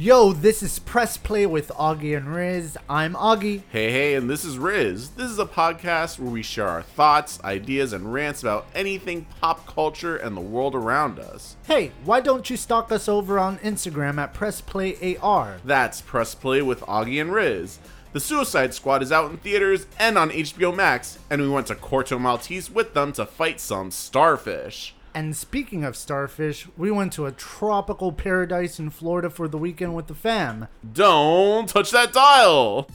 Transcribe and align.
Yo, 0.00 0.32
this 0.32 0.62
is 0.62 0.78
Press 0.78 1.16
Play 1.16 1.44
with 1.44 1.70
Augie 1.70 2.16
and 2.16 2.32
Riz. 2.32 2.78
I'm 2.88 3.14
Augie. 3.14 3.62
Hey, 3.72 3.90
hey, 3.90 4.14
and 4.14 4.30
this 4.30 4.44
is 4.44 4.56
Riz. 4.56 5.08
This 5.08 5.28
is 5.28 5.40
a 5.40 5.44
podcast 5.44 6.20
where 6.20 6.30
we 6.30 6.40
share 6.40 6.68
our 6.68 6.82
thoughts, 6.82 7.42
ideas, 7.42 7.92
and 7.92 8.12
rants 8.12 8.44
about 8.44 8.68
anything 8.76 9.26
pop 9.40 9.66
culture 9.66 10.16
and 10.16 10.36
the 10.36 10.40
world 10.40 10.76
around 10.76 11.18
us. 11.18 11.56
Hey, 11.66 11.90
why 12.04 12.20
don't 12.20 12.48
you 12.48 12.56
stalk 12.56 12.92
us 12.92 13.08
over 13.08 13.40
on 13.40 13.58
Instagram 13.58 14.18
at 14.18 14.34
Press 14.34 14.60
Play 14.60 15.16
AR? 15.16 15.56
That's 15.64 16.00
Press 16.00 16.32
Play 16.32 16.62
with 16.62 16.80
Augie 16.82 17.20
and 17.20 17.32
Riz. 17.32 17.80
The 18.12 18.20
Suicide 18.20 18.74
Squad 18.74 19.02
is 19.02 19.10
out 19.10 19.32
in 19.32 19.38
theaters 19.38 19.88
and 19.98 20.16
on 20.16 20.30
HBO 20.30 20.72
Max, 20.72 21.18
and 21.28 21.42
we 21.42 21.48
went 21.48 21.66
to 21.66 21.74
Corto 21.74 22.20
Maltese 22.20 22.70
with 22.70 22.94
them 22.94 23.10
to 23.14 23.26
fight 23.26 23.58
some 23.58 23.90
starfish. 23.90 24.94
And 25.18 25.34
speaking 25.34 25.82
of 25.82 25.96
starfish, 25.96 26.68
we 26.76 26.92
went 26.92 27.12
to 27.14 27.26
a 27.26 27.32
tropical 27.32 28.12
paradise 28.12 28.78
in 28.78 28.88
Florida 28.90 29.28
for 29.28 29.48
the 29.48 29.58
weekend 29.58 29.96
with 29.96 30.06
the 30.06 30.14
fam. 30.14 30.68
Don't 30.92 31.68
touch 31.68 31.90
that 31.90 32.12
dial! 32.12 32.88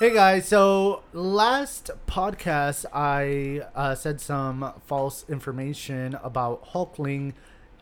Hey 0.00 0.12
guys, 0.12 0.48
so 0.48 1.02
last 1.14 1.92
podcast 2.06 2.84
I 2.92 3.62
uh, 3.74 3.94
said 3.94 4.20
some 4.20 4.74
false 4.84 5.24
information 5.30 6.18
about 6.22 6.62
Hulkling, 6.74 7.32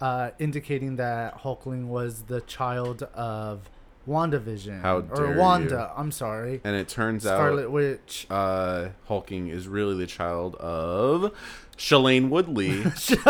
uh, 0.00 0.30
indicating 0.39 0.95
that 0.95 1.41
Hulkling 1.41 1.89
was 1.89 2.27
the 2.27 2.42
child 2.42 3.03
of 3.12 3.69
WandaVision. 4.09 4.80
How 4.83 4.98
or 4.98 5.02
dare 5.02 5.37
Wanda, 5.38 5.92
I'm 5.96 6.10
sorry. 6.12 6.60
And 6.64 6.77
it 6.77 6.88
turns 6.88 7.23
Scarlet 7.24 7.34
out 7.34 7.47
Scarlet 7.47 7.70
Witch. 7.70 8.27
uh, 8.30 8.88
Hulking 9.09 9.48
is 9.48 9.66
really 9.69 9.97
the 9.97 10.06
child 10.06 10.55
of 10.56 11.33
Shailene 11.77 12.28
Woodley. 12.28 12.84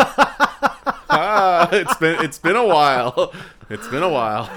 ah, 1.09 1.69
it's 1.71 1.95
been 1.97 2.23
it's 2.23 2.39
been 2.39 2.55
a 2.55 2.65
while. 2.65 3.33
It's 3.69 3.87
been 3.89 4.03
a 4.03 4.09
while. 4.09 4.49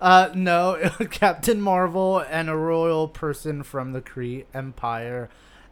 uh, 0.00 0.30
no, 0.34 0.90
Captain 1.10 1.60
Marvel 1.60 2.18
and 2.20 2.48
a 2.48 2.56
royal 2.56 3.08
person 3.08 3.62
from 3.62 3.92
the 3.92 4.00
Kree 4.00 4.44
Empire. 4.54 5.28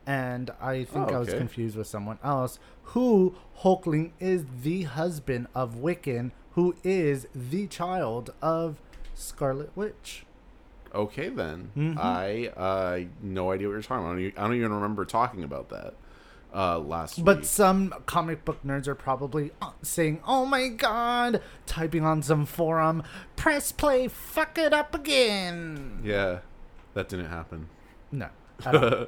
And 0.06 0.50
I 0.60 0.84
think 0.84 1.10
Oh, 1.10 1.14
I 1.14 1.18
was 1.18 1.32
confused 1.32 1.76
with 1.76 1.86
someone 1.86 2.18
else. 2.22 2.58
Who 2.90 3.34
Hulkling 3.62 4.12
is 4.20 4.44
the 4.62 4.82
husband 4.84 5.48
of 5.54 5.76
Wiccan, 5.76 6.30
who 6.56 6.74
is 6.84 7.28
the 7.34 7.66
child 7.68 8.34
of 8.42 8.80
Scarlet 9.14 9.70
Witch. 9.76 10.26
Okay 10.94 11.28
then. 11.28 11.70
Mhm. 11.76 11.96
I 11.98 12.48
uh 12.48 13.08
no 13.22 13.52
idea 13.52 13.68
what 13.68 13.74
you're 13.74 13.82
talking 13.82 14.04
about. 14.04 14.16
I 14.18 14.22
don't, 14.22 14.38
I 14.38 14.42
don't 14.48 14.56
even 14.56 14.72
remember 14.72 15.04
talking 15.04 15.44
about 15.44 15.68
that 15.70 15.94
uh 16.54 16.78
last 16.78 17.24
But 17.24 17.38
week. 17.38 17.44
some 17.46 17.94
comic 18.06 18.44
book 18.44 18.62
nerds 18.64 18.86
are 18.88 18.94
probably 18.94 19.52
uh, 19.62 19.70
saying, 19.82 20.20
"Oh 20.26 20.46
my 20.46 20.68
god!" 20.68 21.42
typing 21.66 22.04
on 22.04 22.22
some 22.22 22.46
forum, 22.46 23.02
"Press 23.36 23.72
play, 23.72 24.08
fuck 24.08 24.56
it 24.58 24.72
up 24.72 24.94
again." 24.94 26.00
Yeah. 26.02 26.40
That 26.94 27.08
didn't 27.10 27.26
happen. 27.28 27.68
No. 28.10 28.28
All 28.66 29.06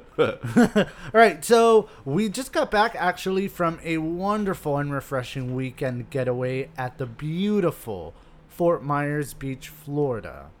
right, 1.13 1.43
so 1.43 1.89
we 2.05 2.29
just 2.29 2.53
got 2.53 2.69
back 2.69 2.95
actually 2.95 3.47
from 3.47 3.79
a 3.83 3.97
wonderful 3.97 4.77
and 4.77 4.93
refreshing 4.93 5.55
weekend 5.55 6.09
getaway 6.09 6.69
at 6.77 6.97
the 6.97 7.05
beautiful 7.05 8.13
Fort 8.47 8.83
Myers 8.83 9.33
Beach, 9.33 9.69
Florida. 9.69 10.51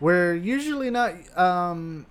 We're 0.00 0.34
usually 0.34 0.90
not, 0.90 1.14
um, 1.38 2.06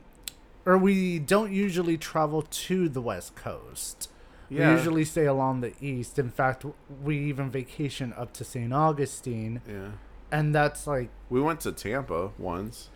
or 0.66 0.78
we 0.78 1.20
don't 1.20 1.52
usually 1.52 1.98
travel 1.98 2.44
to 2.44 2.88
the 2.88 3.02
West 3.02 3.36
Coast. 3.36 4.10
Yeah. 4.50 4.70
We 4.70 4.78
usually 4.78 5.06
stay 5.06 5.26
along 5.26 5.62
the 5.62 5.74
east. 5.82 6.20
In 6.20 6.30
fact, 6.30 6.66
we 7.04 7.18
even 7.18 7.50
vacation 7.50 8.14
up 8.16 8.34
to 8.34 8.44
St. 8.44 8.72
Augustine, 8.72 9.62
yeah. 9.68 9.92
and 10.32 10.54
that's 10.54 10.86
like, 10.86 11.10
We 11.30 11.42
went 11.42 11.62
to 11.62 11.72
Tampa 11.72 12.32
once, 12.38 12.90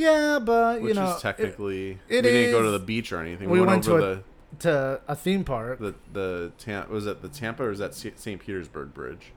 yeah, 0.00 0.38
but 0.38 0.80
which 0.80 0.94
you 0.96 1.00
know, 1.00 1.14
is 1.14 1.22
technically 1.22 1.98
it 2.08 2.24
we 2.24 2.30
didn't 2.30 2.52
go 2.52 2.62
to 2.62 2.70
the 2.70 2.78
beach 2.78 3.12
or 3.12 3.20
anything. 3.20 3.48
we 3.48 3.60
We, 3.60 3.66
went 3.66 3.70
went, 3.70 3.84
to 3.84 3.92
over 3.94 4.12
it- 4.12 4.24
to 4.60 5.00
a 5.06 5.14
theme 5.14 5.44
park. 5.44 5.78
the 5.78 5.94
the 6.12 6.52
Tam- 6.58 6.90
was 6.90 7.06
it 7.06 7.22
the 7.22 7.28
Tampa 7.28 7.64
or 7.64 7.68
was 7.70 7.78
that 7.78 7.94
St. 7.94 8.40
Petersburg 8.40 8.92
Bridge? 8.94 9.32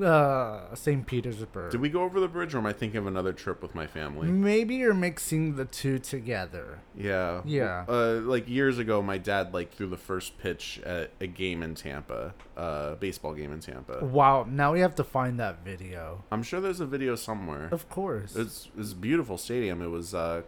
Uh 0.00 0.74
St. 0.74 1.06
Petersburg. 1.06 1.70
Did 1.70 1.80
we 1.80 1.88
go 1.88 2.02
over 2.02 2.20
the 2.20 2.28
bridge 2.28 2.54
or 2.54 2.58
am 2.58 2.66
I 2.66 2.72
thinking 2.72 2.98
of 2.98 3.06
another 3.06 3.32
trip 3.32 3.62
with 3.62 3.74
my 3.74 3.86
family? 3.86 4.28
Maybe 4.28 4.76
you're 4.76 4.94
mixing 4.94 5.56
the 5.56 5.64
two 5.64 5.98
together. 5.98 6.80
Yeah. 6.96 7.42
Yeah. 7.44 7.84
Uh, 7.88 8.20
like 8.22 8.48
years 8.48 8.78
ago, 8.78 9.02
my 9.02 9.18
dad 9.18 9.52
like 9.52 9.72
threw 9.72 9.86
the 9.88 9.96
first 9.96 10.38
pitch 10.38 10.80
at 10.84 11.10
a 11.20 11.26
game 11.26 11.62
in 11.62 11.74
Tampa, 11.74 12.34
uh, 12.56 12.94
baseball 12.96 13.34
game 13.34 13.52
in 13.52 13.60
Tampa. 13.60 14.04
Wow, 14.04 14.46
now 14.48 14.72
we 14.72 14.80
have 14.80 14.94
to 14.96 15.04
find 15.04 15.38
that 15.40 15.64
video. 15.64 16.24
I'm 16.30 16.42
sure 16.42 16.60
there's 16.60 16.80
a 16.80 16.86
video 16.86 17.14
somewhere. 17.16 17.68
Of 17.72 17.88
course. 17.88 18.36
It's 18.36 18.70
it's 18.78 18.92
a 18.92 18.96
beautiful 18.96 19.38
stadium. 19.38 19.82
It 19.82 19.88
was 19.88 20.14
uh, 20.14 20.42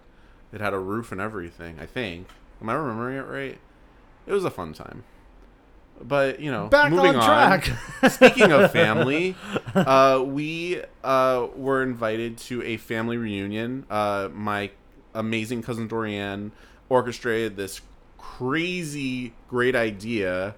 it 0.53 0.61
had 0.61 0.73
a 0.75 0.79
roof 0.79 1.13
and 1.13 1.21
everything. 1.21 1.79
I 1.81 1.87
think. 1.87 2.29
Am 2.61 2.69
I 2.71 2.75
remembering 2.75 3.17
it 3.19 3.27
right? 3.27 3.59
It 4.27 4.33
was 4.33 4.45
a 4.45 4.51
fun 4.51 4.73
time. 4.73 5.05
But 6.03 6.41
you 6.41 6.51
know, 6.51 6.69
Back 6.69 6.91
moving 6.91 7.17
on 7.17 7.25
track. 7.25 7.71
Speaking 8.11 8.53
of 8.53 8.73
family, 8.73 9.37
uh, 9.75 10.23
we 10.27 10.83
uh, 11.03 11.47
were 11.57 11.83
invited 11.83 12.39
to 12.39 12.63
a 12.63 12.77
family 12.77 13.17
reunion. 13.17 13.87
Uh, 13.89 14.29
my 14.33 14.71
amazing 15.15 15.63
cousin 15.63 15.89
Dorianne 15.89 16.51
orchestrated 16.89 17.57
this 17.57 17.81
crazy 18.19 19.33
great 19.49 19.77
idea 19.77 20.55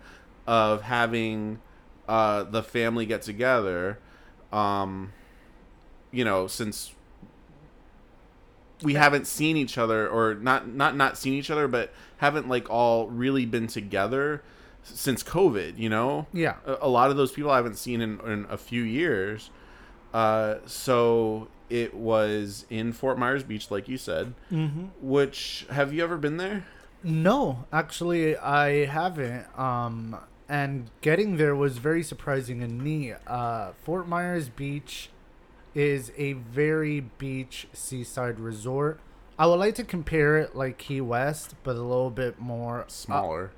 of 0.46 0.82
having 0.82 1.60
uh, 2.08 2.44
the 2.44 2.62
family 2.62 3.06
get 3.06 3.22
together. 3.22 3.98
Um, 4.52 5.12
you 6.10 6.24
know, 6.24 6.46
since 6.46 6.92
we 8.82 8.94
haven't 8.94 9.26
seen 9.26 9.56
each 9.56 9.76
other, 9.76 10.08
or 10.08 10.34
not 10.34 10.68
not 10.68 10.96
not 10.96 11.18
seen 11.18 11.34
each 11.34 11.50
other, 11.50 11.68
but 11.68 11.92
haven't 12.18 12.48
like 12.48 12.70
all 12.70 13.08
really 13.08 13.44
been 13.44 13.66
together 13.66 14.42
since 14.94 15.22
COVID. 15.22 15.78
You 15.78 15.88
know, 15.88 16.26
yeah. 16.32 16.56
a, 16.64 16.78
a 16.82 16.88
lot 16.88 17.10
of 17.10 17.16
those 17.16 17.32
people 17.32 17.50
I 17.50 17.56
haven't 17.56 17.76
seen 17.76 18.00
in, 18.00 18.20
in 18.20 18.46
a 18.48 18.56
few 18.56 18.82
years. 18.82 19.50
Uh, 20.14 20.56
so 20.66 21.48
it 21.68 21.94
was 21.94 22.64
in 22.70 22.92
Fort 22.92 23.18
Myers 23.18 23.42
Beach, 23.42 23.70
like 23.70 23.88
you 23.88 23.98
said. 23.98 24.34
hmm 24.48 24.86
Which 25.00 25.66
have 25.70 25.92
you 25.92 26.02
ever 26.02 26.16
been 26.16 26.36
there? 26.36 26.64
No, 27.02 27.66
actually, 27.72 28.36
I 28.36 28.86
haven't. 28.86 29.46
Um, 29.58 30.16
and 30.48 30.90
getting 31.00 31.36
there 31.36 31.54
was 31.54 31.78
very 31.78 32.02
surprising 32.02 32.62
and 32.62 32.82
neat. 32.82 33.14
Uh, 33.26 33.72
Fort 33.82 34.08
Myers 34.08 34.48
Beach 34.48 35.10
is 35.74 36.10
a 36.16 36.32
very 36.32 37.00
beach 37.00 37.68
seaside 37.72 38.40
resort. 38.40 38.98
I 39.38 39.46
would 39.46 39.58
like 39.58 39.74
to 39.74 39.84
compare 39.84 40.38
it 40.38 40.56
like 40.56 40.78
Key 40.78 41.02
West, 41.02 41.54
but 41.62 41.76
a 41.76 41.82
little 41.82 42.10
bit 42.10 42.38
more 42.40 42.84
Smaller. 42.88 43.50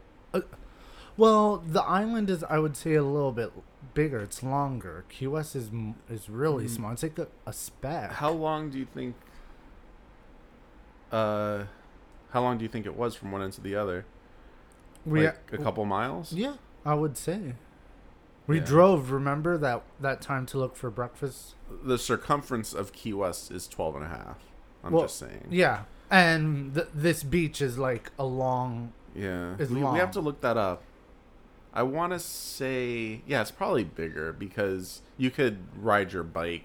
Well, 1.19 1.63
the 1.67 1.83
island 1.83 2.31
is, 2.31 2.43
I 2.45 2.59
would 2.61 2.77
say, 2.77 2.95
a 2.95 3.03
little 3.03 3.33
bit 3.33 3.53
bigger. 3.93 4.21
It's 4.21 4.43
longer. 4.43 5.05
Key 5.11 5.27
West 5.27 5.55
is 5.57 5.71
is 6.09 6.31
really 6.31 6.65
Mm. 6.65 6.71
small. 6.71 6.93
It's 6.93 7.03
like 7.03 7.19
a, 7.19 7.27
a 7.45 7.53
speck. 7.53 8.13
how 8.13 8.31
long 8.31 8.71
do 8.71 8.79
you 8.79 8.87
think? 8.87 9.15
Uh, 11.13 11.65
how 12.31 12.43
long 12.43 12.59
do 12.59 12.63
you 12.65 12.69
think 12.69 12.87
it 12.87 12.95
was 12.97 13.15
from 13.15 13.33
one 13.33 13.43
end 13.43 13.53
to 13.55 13.61
the 13.61 13.75
other? 13.75 14.05
we, 15.07 15.25
like 15.27 15.39
a 15.53 15.59
couple 15.59 15.85
miles. 15.87 16.33
Yeah, 16.33 16.55
I 16.85 16.95
would 16.95 17.17
say. 17.17 17.55
We 18.47 18.59
Yeah. 18.59 18.65
drove. 18.65 19.11
Remember 19.11 19.57
that 19.59 19.83
that 20.01 20.21
time 20.21 20.45
to 20.47 20.59
look 20.59 20.77
for 20.77 20.91
breakfast. 20.91 21.55
The 21.83 21.99
circumference 21.99 22.73
of 22.75 22.93
Key 22.93 23.13
West 23.15 23.51
is 23.51 23.67
12 23.69 23.97
and 23.97 24.05
a 24.05 24.09
half. 24.09 24.39
I'm 24.85 24.93
Well, 24.93 25.03
just 25.05 25.19
saying. 25.19 25.49
Yeah, 25.51 25.85
and 26.11 26.75
th- 26.75 26.89
this 26.95 27.23
beach 27.23 27.61
is 27.63 27.77
like 27.79 28.13
a 28.19 28.25
long. 28.25 28.93
Yeah, 29.15 29.57
we, 29.57 29.67
we 29.83 29.99
have 29.99 30.11
to 30.13 30.21
look 30.21 30.41
that 30.43 30.57
up. 30.57 30.83
I 31.79 31.83
want 31.85 32.13
to 32.13 32.19
say, 32.19 33.23
yeah, 33.25 33.41
it's 33.41 33.53
probably 33.53 33.85
bigger 33.85 34.33
because 34.33 35.01
you 35.17 35.31
could 35.31 35.59
ride 35.81 36.13
your 36.13 36.25
bike 36.25 36.65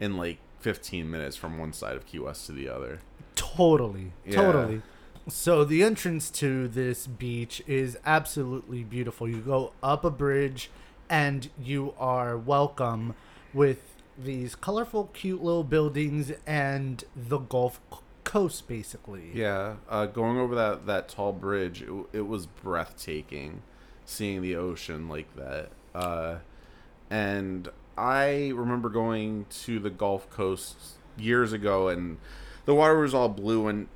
in 0.00 0.16
like 0.16 0.38
15 0.58 1.08
minutes 1.08 1.36
from 1.36 1.56
one 1.56 1.72
side 1.72 1.94
of 1.94 2.04
Key 2.04 2.18
West 2.18 2.46
to 2.46 2.52
the 2.52 2.68
other. 2.68 2.98
Totally, 3.36 4.10
Yeah. 4.26 4.34
totally. 4.34 4.82
So 5.28 5.62
the 5.64 5.84
entrance 5.84 6.30
to 6.32 6.66
this 6.66 7.06
beach 7.06 7.62
is 7.68 7.96
absolutely 8.04 8.82
beautiful. 8.82 9.28
You 9.28 9.36
go 9.36 9.72
up 9.84 10.04
a 10.04 10.10
bridge, 10.10 10.68
and 11.08 11.48
you 11.62 11.94
are 11.96 12.36
welcome 12.36 13.14
with 13.54 13.94
these 14.18 14.56
colorful, 14.56 15.10
cute 15.12 15.44
little 15.44 15.62
buildings 15.62 16.32
and 16.44 17.04
the 17.14 17.38
Gulf 17.38 17.80
Coast, 18.24 18.66
basically. 18.66 19.30
Yeah, 19.32 19.76
uh, 19.88 20.06
going 20.06 20.38
over 20.38 20.56
that 20.56 20.86
that 20.86 21.08
tall 21.08 21.32
bridge, 21.32 21.82
it, 21.82 21.92
it 22.12 22.26
was 22.26 22.46
breathtaking, 22.46 23.62
seeing 24.10 24.42
the 24.42 24.56
ocean 24.56 25.08
like 25.08 25.34
that. 25.36 25.70
Uh, 25.94 26.36
and 27.08 27.68
I 27.96 28.52
remember 28.54 28.88
going 28.88 29.46
to 29.64 29.78
the 29.78 29.90
Gulf 29.90 30.28
Coast 30.30 30.76
years 31.16 31.52
ago, 31.52 31.88
and 31.88 32.18
the 32.64 32.74
water 32.74 32.98
was 32.98 33.14
all 33.14 33.28
blue. 33.28 33.68
And 33.68 33.88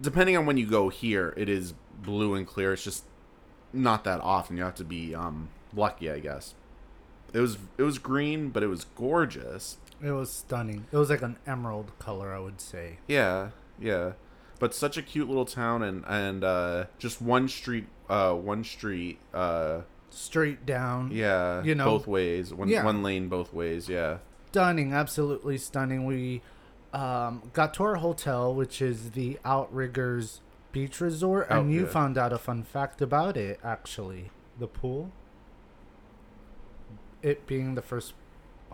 depending 0.00 0.36
on 0.36 0.46
when 0.46 0.56
you 0.56 0.66
go 0.66 0.88
here, 0.88 1.34
it 1.36 1.48
is 1.48 1.74
blue 2.02 2.34
and 2.34 2.46
clear. 2.46 2.72
It's 2.72 2.84
just 2.84 3.04
not 3.72 4.04
that 4.04 4.20
often. 4.20 4.56
You 4.56 4.64
have 4.64 4.74
to 4.76 4.84
be 4.84 5.14
um, 5.14 5.48
lucky, 5.74 6.10
I 6.10 6.18
guess. 6.18 6.54
it 7.32 7.40
was 7.40 7.58
it 7.78 7.82
was 7.82 7.98
green, 7.98 8.48
but 8.50 8.62
it 8.62 8.68
was 8.68 8.84
gorgeous. 8.96 9.78
It 10.02 10.12
was 10.12 10.32
stunning. 10.32 10.86
It 10.90 10.96
was 10.96 11.10
like 11.10 11.22
an 11.22 11.36
emerald 11.46 11.92
color, 11.98 12.34
I 12.34 12.38
would 12.40 12.60
say. 12.60 12.98
Yeah, 13.06 13.50
yeah. 13.78 14.12
But 14.58 14.74
such 14.74 14.96
a 14.96 15.02
cute 15.02 15.28
little 15.28 15.44
town, 15.46 15.82
and 15.82 16.04
and 16.06 16.42
uh, 16.42 16.84
just 16.98 17.20
one 17.22 17.48
street, 17.48 17.86
uh, 18.10 18.34
one 18.34 18.64
street, 18.64 19.18
uh, 19.32 19.80
Straight 20.10 20.66
down. 20.66 21.10
yeah, 21.12 21.62
You 21.62 21.74
know, 21.76 21.84
both 21.84 22.06
ways, 22.08 22.52
one 22.52 22.68
yeah. 22.68 22.84
one 22.84 23.02
lane 23.02 23.28
both 23.28 23.52
ways, 23.54 23.88
yeah. 23.88 24.18
Stunning, 24.50 24.92
absolutely 24.92 25.56
stunning. 25.56 26.04
We 26.04 26.42
um, 26.92 27.50
got 27.52 27.72
to 27.74 27.84
our 27.84 27.94
hotel, 27.96 28.52
which 28.52 28.82
is 28.82 29.12
the 29.12 29.38
Outriggers 29.44 30.40
Beach 30.72 31.00
Resort, 31.00 31.46
and 31.48 31.72
you 31.72 31.86
found 31.86 32.18
out 32.18 32.32
a 32.32 32.38
fun 32.38 32.64
fact 32.64 33.00
about 33.00 33.36
it, 33.36 33.60
actually. 33.62 34.30
The 34.58 34.66
pool. 34.66 35.12
It 37.22 37.46
being 37.46 37.74
the 37.76 37.82
first 37.82 38.14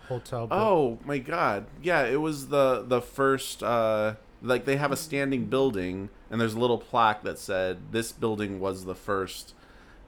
hotel. 0.09 0.47
built- 0.47 0.61
Oh 0.61 0.99
my 1.05 1.19
god, 1.19 1.67
yeah, 1.83 2.05
it 2.05 2.21
was 2.21 2.49
the 2.49 2.83
the 2.87 3.03
first. 3.03 3.63
Uh, 3.63 4.15
like 4.47 4.65
they 4.65 4.77
have 4.77 4.93
a 4.93 4.97
standing 4.97 5.47
building, 5.47 6.09
and 6.31 6.41
there's 6.41 6.55
a 6.55 6.59
little 6.59 6.79
plaque 6.79 7.23
that 7.25 7.39
said 7.39 7.93
this 7.93 8.13
building 8.13 8.61
was 8.61 8.85
the 8.85 8.95
first 8.95 9.55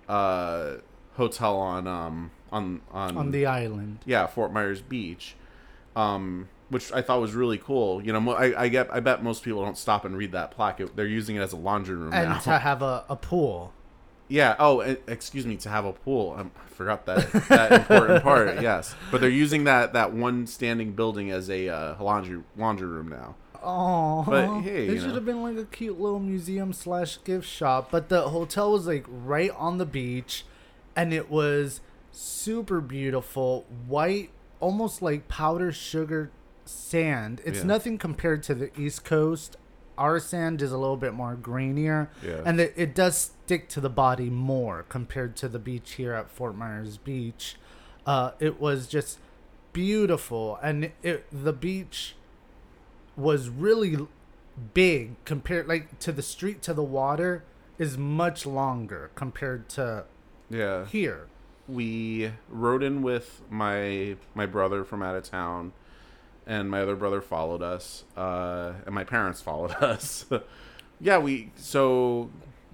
uh, 0.08 0.76
hotel 1.14 1.56
on 1.56 1.86
um 1.86 2.30
on 2.50 2.80
on 2.90 3.16
on 3.16 3.30
the 3.30 3.44
island. 3.46 3.98
yeah 4.06 4.26
Fort 4.26 4.52
Myers 4.52 4.80
Beach, 4.80 5.34
um, 5.96 6.48
which 6.70 6.92
I 6.92 7.02
thought 7.02 7.20
was 7.20 7.34
really 7.34 7.58
cool. 7.58 8.02
You 8.02 8.12
know, 8.12 8.32
I 8.32 8.62
I 8.62 8.68
get 8.68 8.88
I 8.92 9.00
bet 9.00 9.22
most 9.22 9.42
people 9.42 9.62
don't 9.64 9.76
stop 9.78 10.04
and 10.04 10.16
read 10.16 10.32
that 10.32 10.50
plaque. 10.52 10.80
It, 10.80 10.96
they're 10.96 11.06
using 11.06 11.36
it 11.36 11.40
as 11.40 11.52
a 11.52 11.56
laundry 11.56 11.96
room 11.96 12.10
now. 12.10 12.16
And 12.20 12.28
now. 12.30 12.38
to 12.38 12.58
have 12.58 12.82
a, 12.82 13.04
a 13.08 13.16
pool. 13.16 13.72
yeah. 14.28 14.56
Oh, 14.58 14.80
excuse 15.06 15.44
me. 15.46 15.56
To 15.58 15.68
have 15.68 15.84
a 15.84 15.92
pool, 15.92 16.34
um, 16.38 16.50
I 16.56 16.68
forgot 16.70 17.04
that 17.06 17.30
that 17.48 17.72
important 17.72 18.22
part. 18.22 18.62
Yes, 18.62 18.94
but 19.10 19.20
they're 19.20 19.28
using 19.30 19.64
that 19.64 19.92
that 19.92 20.12
one 20.12 20.46
standing 20.46 20.92
building 20.92 21.30
as 21.30 21.50
a 21.50 21.68
uh, 21.68 22.02
laundry 22.02 22.40
laundry 22.56 22.88
room 22.88 23.08
now. 23.08 23.34
Oh, 23.62 24.24
But, 24.26 24.60
hey, 24.62 24.86
it 24.86 24.98
should 25.00 25.08
know. 25.08 25.14
have 25.14 25.24
been 25.24 25.42
like 25.42 25.56
a 25.56 25.64
cute 25.64 26.00
little 26.00 26.20
museum 26.20 26.72
slash 26.72 27.18
gift 27.24 27.46
shop. 27.48 27.90
But 27.90 28.08
the 28.08 28.28
hotel 28.28 28.72
was 28.72 28.86
like 28.86 29.04
right 29.08 29.50
on 29.56 29.78
the 29.78 29.86
beach, 29.86 30.44
and 30.96 31.12
it 31.12 31.30
was 31.30 31.80
super 32.12 32.80
beautiful, 32.80 33.66
white, 33.86 34.30
almost 34.60 35.02
like 35.02 35.28
powder 35.28 35.72
sugar 35.72 36.30
sand. 36.64 37.40
It's 37.44 37.58
Yeah. 37.60 37.64
nothing 37.66 37.98
compared 37.98 38.42
to 38.44 38.54
the 38.54 38.70
East 38.80 39.04
Coast. 39.04 39.56
Our 39.96 40.20
sand 40.20 40.62
is 40.62 40.70
a 40.70 40.78
little 40.78 40.96
bit 40.96 41.12
more 41.14 41.34
grainier, 41.34 42.08
Yeah. 42.24 42.42
and 42.44 42.60
it, 42.60 42.72
it 42.76 42.94
does 42.94 43.16
stick 43.44 43.68
to 43.70 43.80
the 43.80 43.90
body 43.90 44.30
more 44.30 44.84
compared 44.88 45.34
to 45.36 45.48
the 45.48 45.58
beach 45.58 45.92
here 45.94 46.12
at 46.12 46.30
Fort 46.30 46.54
Myers 46.56 46.98
Beach. 46.98 47.56
Uh, 48.06 48.30
it 48.38 48.60
was 48.60 48.86
just 48.86 49.18
beautiful, 49.72 50.58
and 50.62 50.92
it 51.02 51.26
the 51.32 51.52
beach 51.52 52.14
was 53.18 53.48
really 53.50 54.06
big 54.74 55.22
compared 55.24 55.66
like 55.68 55.98
to 55.98 56.12
the 56.12 56.22
street 56.22 56.62
to 56.62 56.72
the 56.72 56.82
water 56.82 57.44
is 57.78 57.98
much 57.98 58.46
longer 58.46 59.10
compared 59.14 59.68
to 59.68 60.04
Yeah. 60.50 60.86
here. 60.86 61.26
we 61.68 62.32
rode 62.48 62.82
in 62.82 63.02
with 63.02 63.42
my 63.50 64.16
my 64.34 64.46
brother 64.46 64.84
from 64.84 65.02
out 65.02 65.14
of 65.16 65.22
town 65.24 65.72
and 66.46 66.70
my 66.70 66.80
other 66.80 66.96
brother 66.96 67.20
followed 67.20 67.60
us 67.62 68.04
uh 68.16 68.72
and 68.86 68.94
my 68.94 69.04
parents 69.04 69.40
followed 69.48 69.72
us 69.72 70.24
yeah 71.00 71.18
we 71.18 71.50
so 71.56 72.30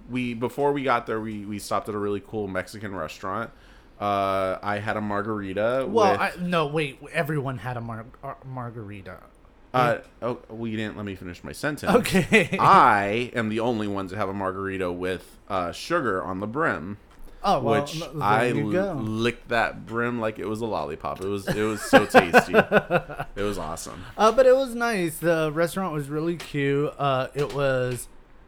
we 0.09 0.33
before 0.33 0.71
we 0.71 0.81
got 0.83 1.05
there 1.07 1.19
we 1.19 1.45
we 1.45 1.59
stopped 1.59 1.89
at 1.89 1.93
a 1.95 1.97
really 1.97 2.23
cool 2.25 2.47
mexican 2.47 2.95
restaurant 2.95 3.51
uh 3.99 4.57
i 4.63 4.79
had 4.79 4.95
a 4.97 5.01
margarita 5.01 5.85
Well, 5.89 6.11
with, 6.13 6.21
I, 6.21 6.31
no, 6.41 6.67
wait. 6.67 6.99
Everyone 7.11 7.57
had 7.59 7.75
a 7.77 7.81
mar- 7.81 8.05
margarita. 8.45 9.17
Uh 9.75 9.97
oh 10.21 10.39
well 10.49 10.67
you 10.67 10.77
didn't 10.77 10.95
let 10.97 11.05
me 11.05 11.15
finish 11.15 11.43
my 11.43 11.51
sentence 11.51 11.93
Okay. 11.95 12.57
i 12.59 13.31
am 13.35 13.49
the 13.49 13.59
only 13.59 13.87
one 13.87 14.07
to 14.07 14.15
have 14.15 14.29
a 14.29 14.33
margarita 14.33 14.91
with 14.91 15.37
uh 15.49 15.71
sugar 15.71 16.23
on 16.23 16.39
the 16.39 16.47
brim 16.47 16.97
oh, 17.43 17.59
well, 17.59 17.81
which 17.81 17.99
there 17.99 18.09
I 18.23 18.45
you 18.47 18.71
go. 18.71 18.93
licked 18.93 19.49
that 19.49 19.85
brim 19.85 20.19
like 20.19 20.39
it 20.39 20.47
was 20.47 20.61
a 20.61 20.65
lollipop. 20.65 21.21
It 21.21 21.27
was 21.27 21.47
it 21.47 21.61
was 21.61 21.79
so 21.81 22.05
tasty. 22.07 22.53
it 22.55 23.41
was 23.43 23.59
awesome. 23.59 24.03
Uh, 24.17 24.31
but 24.31 24.47
it 24.47 24.55
was 24.55 24.73
nice. 24.73 25.19
The 25.19 25.51
restaurant 25.53 25.93
was 25.93 26.09
really 26.09 26.37
cute. 26.37 26.91
Uh, 26.97 27.27
it 27.35 27.53
was. 27.53 28.07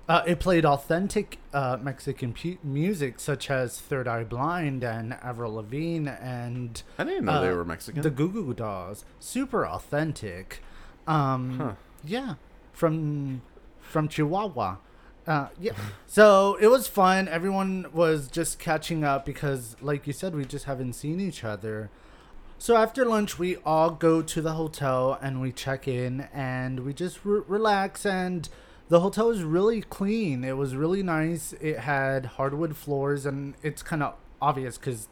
Uh, 0.09 0.23
it 0.25 0.39
played 0.39 0.65
authentic 0.65 1.38
uh, 1.53 1.77
Mexican 1.80 2.33
pu- 2.33 2.57
music, 2.63 3.19
such 3.19 3.51
as 3.51 3.80
Third 3.80 4.07
Eye 4.07 4.23
Blind 4.23 4.83
and 4.83 5.13
Avril 5.21 5.53
Lavigne 5.56 6.09
and 6.19 6.81
I 6.97 7.03
didn't 7.03 7.25
know 7.25 7.39
they 7.41 7.50
Uh, 7.50 7.56
were 7.56 7.65
Mexican. 7.65 8.01
the 8.01 8.09
Goo 8.09 8.30
Goo 8.31 8.51
Dolls. 8.56 9.06
Super 9.19 9.63
authentic. 9.68 10.63
Um, 11.07 11.57
Huh. 11.57 11.74
Yeah, 12.04 12.36
from 12.74 13.42
from 13.81 14.07
Chihuahua. 14.07 14.77
Uh, 15.25 15.48
yeah. 15.59 15.74
So 16.07 16.57
it 16.62 16.68
was 16.68 16.88
fun. 16.88 17.27
Everyone 17.27 17.88
was 17.94 18.27
just 18.30 18.59
catching 18.59 19.04
up 19.04 19.25
because, 19.25 19.75
like 19.81 20.07
you 20.07 20.13
said, 20.13 20.33
we 20.36 20.45
just 20.45 20.65
haven't 20.65 20.94
seen 20.94 21.19
each 21.19 21.44
other. 21.44 21.89
So 22.57 22.75
after 22.75 23.06
lunch, 23.06 23.38
we 23.38 23.57
all 23.57 23.92
go 23.92 24.21
to 24.21 24.42
the 24.42 24.54
hotel 24.54 25.18
and 25.21 25.39
we 25.42 25.51
check 25.51 25.88
in 25.88 26.27
and 26.33 26.80
we 26.81 26.94
just 26.94 27.24
re- 27.24 27.42
relax. 27.48 28.06
And 28.06 28.50
the 28.89 29.01
hotel 29.01 29.27
was 29.27 29.44
really 29.44 29.81
clean. 29.81 30.44
It 30.44 30.57
was 30.57 30.75
really 30.75 31.04
nice. 31.04 31.54
It 31.62 31.80
had 31.80 32.25
hardwood 32.38 32.75
floors 32.75 33.25
and 33.25 33.54
it's 33.62 33.83
kind 33.83 34.01
of 34.01 34.15
obvious 34.42 34.77
because 34.77 35.07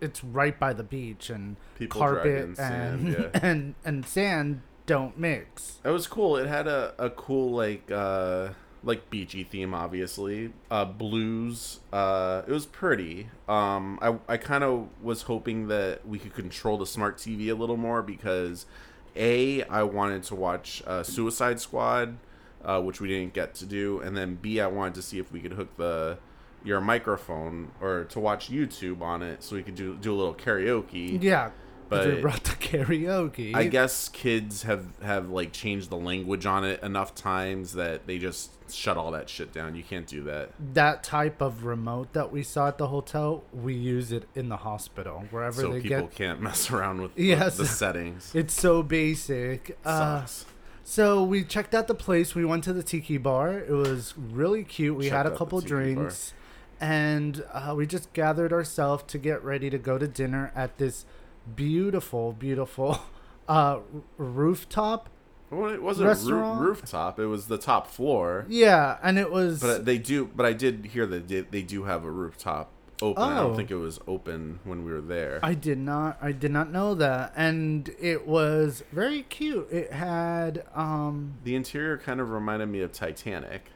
it's 0.00 0.24
right 0.24 0.58
by 0.58 0.72
the 0.72 0.82
beach 0.82 1.30
and 1.30 1.56
People 1.78 2.00
carpet 2.00 2.22
dragging 2.22 2.54
sand, 2.56 3.06
and 3.06 3.30
yeah. 3.34 3.40
and 3.42 3.74
and 3.84 4.04
sand 4.06 4.62
don't 4.86 5.18
mix. 5.18 5.78
It 5.84 5.90
was 5.90 6.06
cool. 6.06 6.36
It 6.36 6.46
had 6.46 6.66
a, 6.66 6.94
a 6.98 7.10
cool 7.10 7.50
like 7.52 7.90
uh 7.90 8.50
like 8.82 9.10
beachy 9.10 9.44
theme 9.44 9.74
obviously. 9.74 10.52
Uh 10.70 10.84
blues. 10.84 11.80
Uh 11.92 12.42
it 12.46 12.52
was 12.52 12.66
pretty. 12.66 13.28
Um 13.48 13.98
I 14.00 14.16
I 14.28 14.36
kind 14.36 14.64
of 14.64 14.88
was 15.02 15.22
hoping 15.22 15.68
that 15.68 16.06
we 16.06 16.18
could 16.18 16.34
control 16.34 16.78
the 16.78 16.86
smart 16.86 17.18
TV 17.18 17.48
a 17.50 17.54
little 17.54 17.76
more 17.76 18.02
because 18.02 18.66
A 19.16 19.62
I 19.64 19.82
wanted 19.82 20.22
to 20.24 20.34
watch 20.34 20.82
uh 20.86 21.02
Suicide 21.02 21.60
Squad 21.60 22.16
uh 22.64 22.80
which 22.80 23.00
we 23.00 23.08
didn't 23.08 23.32
get 23.34 23.54
to 23.56 23.66
do 23.66 24.00
and 24.00 24.16
then 24.16 24.36
B 24.36 24.60
I 24.60 24.66
wanted 24.68 24.94
to 24.94 25.02
see 25.02 25.18
if 25.18 25.32
we 25.32 25.40
could 25.40 25.52
hook 25.52 25.76
the 25.76 26.18
your 26.64 26.80
microphone 26.80 27.70
or 27.80 28.04
to 28.04 28.18
watch 28.18 28.50
YouTube 28.50 29.00
on 29.00 29.22
it 29.22 29.42
so 29.42 29.54
we 29.56 29.62
could 29.62 29.76
do 29.76 29.96
do 29.96 30.12
a 30.12 30.16
little 30.16 30.34
karaoke. 30.34 31.22
Yeah, 31.22 31.50
but 31.88 32.06
we 32.06 32.20
brought 32.20 32.44
the 32.44 32.50
karaoke. 32.52 33.54
I 33.54 33.66
guess 33.66 34.08
kids 34.08 34.62
have 34.64 34.86
have 35.02 35.30
like 35.30 35.52
changed 35.52 35.90
the 35.90 35.96
language 35.96 36.46
on 36.46 36.64
it 36.64 36.82
enough 36.82 37.14
times 37.14 37.72
that 37.74 38.06
they 38.06 38.18
just 38.18 38.50
shut 38.72 38.96
all 38.96 39.12
that 39.12 39.28
shit 39.28 39.52
down. 39.52 39.74
You 39.76 39.82
can't 39.84 40.06
do 40.06 40.22
that. 40.24 40.50
that 40.74 41.04
type 41.04 41.40
of 41.40 41.64
remote 41.64 42.12
that 42.14 42.32
we 42.32 42.42
saw 42.42 42.66
at 42.68 42.78
the 42.78 42.88
hotel, 42.88 43.44
we 43.52 43.74
use 43.74 44.10
it 44.10 44.24
in 44.34 44.48
the 44.48 44.56
hospital 44.56 45.24
wherever 45.30 45.60
so 45.62 45.72
they 45.72 45.80
people 45.80 46.06
get. 46.08 46.14
can't 46.14 46.40
mess 46.40 46.70
around 46.70 47.00
with 47.02 47.14
the- 47.14 47.24
Yes. 47.24 47.56
the, 47.56 47.66
settings. 47.66 48.34
It's 48.34 48.54
so 48.54 48.82
basic. 48.82 49.78
Uh, 49.84 50.26
so 50.82 51.22
we 51.22 51.44
checked 51.44 51.74
out 51.74 51.86
the 51.86 51.94
place. 51.94 52.34
We 52.34 52.44
went 52.44 52.64
to 52.64 52.72
the 52.72 52.82
tiki 52.82 53.18
bar. 53.18 53.56
It 53.58 53.70
was 53.72 54.14
really 54.16 54.64
cute. 54.64 54.96
We 54.96 55.04
Checked 55.04 55.14
had 55.16 55.26
a 55.26 55.36
couple 55.36 55.60
drinks, 55.60 56.32
and 56.80 57.44
uh, 57.52 57.74
we 57.76 57.86
just 57.86 58.12
gathered 58.12 58.52
ourselves 58.52 59.04
to 59.08 59.18
get 59.18 59.42
ready 59.44 59.70
to 59.70 59.78
go 59.78 59.96
to 59.98 60.06
dinner 60.08 60.52
at 60.54 60.78
this 60.78 61.04
beautiful, 61.54 62.32
beautiful 62.32 62.98
uh, 63.48 63.78
rooftop. 64.18 65.08
Well, 65.50 65.70
it 65.70 65.80
wasn't 65.82 66.06
a 66.06 66.08
restaurant? 66.08 66.60
roo- 66.60 66.68
rooftop. 66.68 67.20
It 67.20 67.26
was 67.26 67.46
the 67.46 67.58
top 67.58 67.86
floor. 67.86 68.46
Yeah, 68.48 68.98
and 69.02 69.18
it 69.18 69.30
was. 69.30 69.60
But 69.60 69.84
they 69.84 69.98
do. 69.98 70.26
But 70.34 70.44
I 70.46 70.52
did 70.52 70.86
hear 70.86 71.06
that 71.06 71.28
they, 71.28 71.40
they 71.42 71.62
do 71.62 71.84
have 71.84 72.04
a 72.04 72.10
rooftop 72.10 72.72
open. 73.00 73.22
I 73.22 73.38
Oh. 73.38 73.48
don't 73.48 73.56
think 73.56 73.70
it 73.70 73.76
was 73.76 74.00
open 74.08 74.58
when 74.64 74.84
we 74.84 74.90
were 74.90 75.00
there. 75.00 75.38
I 75.42 75.54
did 75.54 75.78
not 75.78 76.18
I 76.20 76.32
did 76.32 76.50
not 76.50 76.72
know 76.72 76.94
that 76.94 77.32
and 77.36 77.94
it 78.00 78.26
was 78.26 78.82
very 78.90 79.22
cute. 79.22 79.68
It 79.70 79.92
had 79.92 80.64
um 80.74 81.34
the 81.44 81.54
interior 81.54 81.98
kind 81.98 82.20
of 82.20 82.30
reminded 82.30 82.66
me 82.70 82.80
of 82.80 82.92
Titanic 82.92 83.70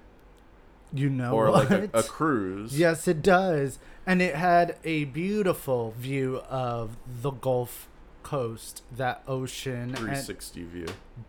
you 0.93 1.09
know 1.11 1.33
or 1.35 1.51
what? 1.51 1.71
like 1.71 1.91
a, 1.95 1.99
a 1.99 2.03
cruise. 2.03 2.77
Yes, 2.79 3.07
it 3.07 3.21
does. 3.23 3.79
And 4.07 4.21
it 4.23 4.35
had 4.35 4.77
a 4.85 5.05
beautiful 5.05 5.93
view 5.99 6.39
of 6.49 6.97
the 7.23 7.31
Gulf 7.31 7.89
Coast, 8.23 8.83
that 8.97 9.23
ocean 9.29 9.91
360 9.95 10.65
view. 10.65 10.87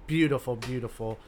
beautiful, 0.08 0.56
beautiful. 0.56 1.20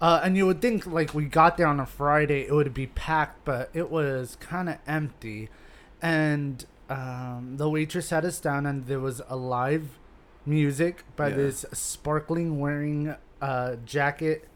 Uh, 0.00 0.20
and 0.24 0.36
you 0.36 0.46
would 0.46 0.60
think 0.62 0.86
like 0.86 1.12
we 1.12 1.24
got 1.24 1.56
there 1.56 1.66
on 1.66 1.78
a 1.80 1.86
Friday, 1.86 2.42
it 2.46 2.52
would 2.52 2.72
be 2.72 2.86
packed, 2.86 3.44
but 3.44 3.70
it 3.74 3.90
was 3.90 4.36
kind 4.40 4.68
of 4.68 4.78
empty. 4.86 5.48
And 6.00 6.64
um, 6.88 7.54
the 7.56 7.68
waitress 7.68 8.08
sat 8.08 8.24
us 8.24 8.40
down, 8.40 8.64
and 8.66 8.86
there 8.86 9.00
was 9.00 9.20
a 9.28 9.36
live 9.36 9.98
music 10.46 11.04
by 11.16 11.28
Yeah. 11.28 11.36
this 11.36 11.64
sparkling 11.72 12.58
wearing 12.58 13.14
uh, 13.42 13.76
jacket 13.84 14.48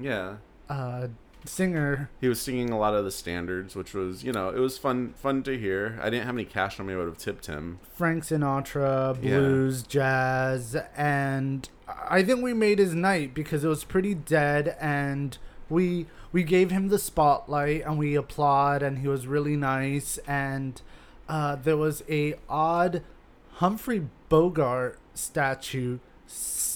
Yeah. 0.00 0.36
uh, 0.68 1.08
singer. 1.44 2.10
He 2.20 2.28
was 2.28 2.40
singing 2.40 2.70
a 2.70 2.78
lot 2.78 2.94
of 2.94 3.04
the 3.04 3.10
standards, 3.10 3.74
which 3.74 3.94
was, 3.94 4.22
you 4.24 4.32
know, 4.32 4.48
it 4.50 4.58
was 4.58 4.78
fun 4.78 5.12
fun 5.14 5.42
to 5.44 5.58
hear. 5.58 5.98
I 6.02 6.10
didn't 6.10 6.26
have 6.26 6.34
any 6.36 6.44
cash 6.44 6.78
on 6.80 6.86
me. 6.86 6.94
I 6.94 6.96
would 6.96 7.06
have 7.06 7.18
tipped 7.18 7.46
him. 7.46 7.78
Frank 7.94 8.24
Sinatra, 8.24 9.16
Yeah. 9.22 9.38
blues, 9.38 9.82
jazz, 9.82 10.76
and 10.96 11.68
I 12.08 12.22
think 12.22 12.42
we 12.42 12.54
made 12.54 12.78
his 12.78 12.94
night 12.94 13.34
because 13.34 13.64
it 13.64 13.68
was 13.68 13.84
pretty 13.84 14.14
dead, 14.14 14.76
and 14.80 15.36
we 15.68 16.06
we 16.32 16.42
gave 16.42 16.70
him 16.70 16.88
the 16.88 16.98
spotlight 16.98 17.82
and 17.84 17.98
we 17.98 18.14
applaud, 18.14 18.82
and 18.82 18.98
he 18.98 19.08
was 19.08 19.26
really 19.26 19.56
nice, 19.56 20.18
and 20.26 20.80
uh, 21.28 21.56
there 21.56 21.76
was 21.76 22.02
a 22.08 22.34
odd 22.48 23.02
Humphrey 23.54 24.08
Bogart 24.28 24.98
statue 25.14 25.98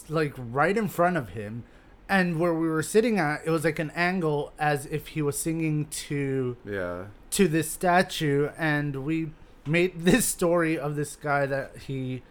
like 0.08 0.34
right 0.36 0.76
in 0.76 0.88
front 0.88 1.16
of 1.16 1.30
him. 1.30 1.64
And 2.08 2.38
where 2.38 2.54
we 2.54 2.68
were 2.68 2.82
sitting 2.84 3.18
at, 3.18 3.42
it 3.44 3.50
was 3.50 3.64
like 3.64 3.78
an 3.80 3.90
angle 3.96 4.52
as 4.58 4.86
if 4.86 5.08
he 5.08 5.22
was 5.22 5.36
singing 5.38 5.86
to 6.06 6.56
Yeah. 6.64 7.06
to 7.30 7.48
this 7.48 7.70
statue 7.70 8.48
and 8.56 9.04
we 9.04 9.30
made 9.66 10.00
this 10.04 10.24
story 10.24 10.78
of 10.78 10.94
this 10.96 11.16
guy 11.16 11.46
that 11.46 11.76
he 11.88 12.22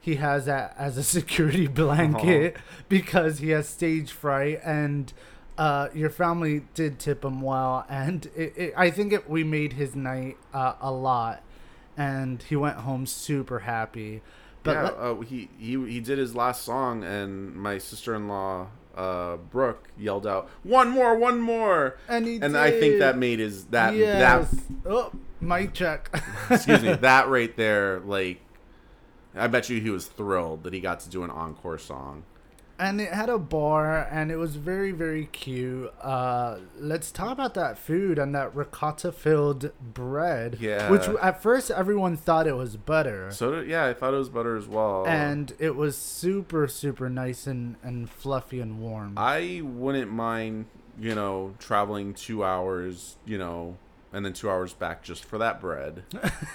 he 0.00 0.14
has 0.16 0.48
a, 0.48 0.74
as 0.78 0.96
a 0.96 1.02
security 1.18 1.66
blanket 1.66 2.56
because 2.88 3.38
he 3.40 3.50
has 3.50 3.68
stage 3.68 4.10
fright 4.10 4.58
and 4.64 5.12
uh, 5.58 5.88
your 5.94 6.08
family 6.08 6.62
did 6.72 6.98
tip 6.98 7.22
him 7.22 7.42
well 7.42 7.84
and 7.90 8.30
it, 8.34 8.54
it, 8.56 8.74
i 8.78 8.88
think 8.90 9.12
it, 9.12 9.28
we 9.28 9.44
made 9.44 9.74
his 9.74 9.94
night 9.94 10.38
uh, 10.54 10.72
a 10.80 10.90
lot 10.90 11.42
and 11.98 12.42
he 12.44 12.56
went 12.56 12.78
home 12.78 13.04
super 13.04 13.58
happy 13.60 14.22
but 14.62 14.72
yeah, 14.72 14.82
let- 14.84 14.94
uh, 14.94 15.14
he, 15.20 15.50
he 15.58 15.86
he 15.86 16.00
did 16.00 16.16
his 16.18 16.34
last 16.34 16.64
song, 16.64 17.02
and 17.04 17.54
my 17.54 17.78
sister 17.78 18.14
in 18.14 18.28
law, 18.28 18.68
uh, 18.96 19.36
Brooke, 19.36 19.88
yelled 19.98 20.26
out, 20.26 20.48
"One 20.62 20.90
more, 20.90 21.16
one 21.16 21.40
more!" 21.40 21.96
and 22.08 22.26
he 22.26 22.38
And 22.40 22.56
I 22.56 22.70
think 22.70 22.98
that 22.98 23.16
made 23.16 23.38
his 23.38 23.66
that 23.66 23.94
yes. 23.94 24.50
that 24.50 24.60
oh 24.86 25.12
mic 25.40 25.72
check 25.72 26.10
excuse 26.50 26.82
me 26.82 26.92
that 27.00 27.28
right 27.28 27.54
there 27.56 28.00
like. 28.00 28.40
I 29.32 29.46
bet 29.46 29.68
you 29.68 29.80
he 29.80 29.90
was 29.90 30.06
thrilled 30.06 30.64
that 30.64 30.72
he 30.72 30.80
got 30.80 30.98
to 31.00 31.08
do 31.08 31.22
an 31.22 31.30
encore 31.30 31.78
song. 31.78 32.24
And 32.80 33.00
it 33.00 33.12
had 33.12 33.28
a 33.28 33.38
bar 33.38 34.08
and 34.10 34.30
it 34.32 34.36
was 34.36 34.56
very 34.56 34.90
very 34.90 35.26
cute 35.26 35.92
uh 36.02 36.56
let's 36.78 37.12
talk 37.12 37.30
about 37.30 37.54
that 37.54 37.78
food 37.78 38.18
and 38.18 38.34
that 38.34 38.54
ricotta 38.56 39.12
filled 39.12 39.70
bread 39.94 40.56
Yeah. 40.60 40.90
which 40.90 41.06
at 41.22 41.42
first 41.42 41.70
everyone 41.70 42.16
thought 42.16 42.46
it 42.46 42.56
was 42.56 42.76
butter 42.76 43.30
So 43.30 43.60
yeah, 43.60 43.86
I 43.86 43.94
thought 43.94 44.14
it 44.14 44.18
was 44.18 44.28
butter 44.30 44.56
as 44.56 44.66
well. 44.66 45.06
and 45.06 45.52
it 45.58 45.76
was 45.76 45.96
super 45.96 46.66
super 46.66 47.08
nice 47.10 47.46
and 47.46 47.76
and 47.82 48.08
fluffy 48.10 48.60
and 48.60 48.80
warm 48.80 49.14
I 49.16 49.60
wouldn't 49.62 50.10
mind, 50.10 50.66
you 50.98 51.14
know, 51.14 51.54
traveling 51.58 52.14
two 52.14 52.42
hours, 52.44 53.16
you 53.24 53.38
know, 53.38 53.76
and 54.12 54.24
then 54.24 54.32
two 54.32 54.50
hours 54.50 54.72
back 54.72 55.02
just 55.02 55.24
for 55.24 55.38
that 55.38 55.60
bread. 55.60 56.02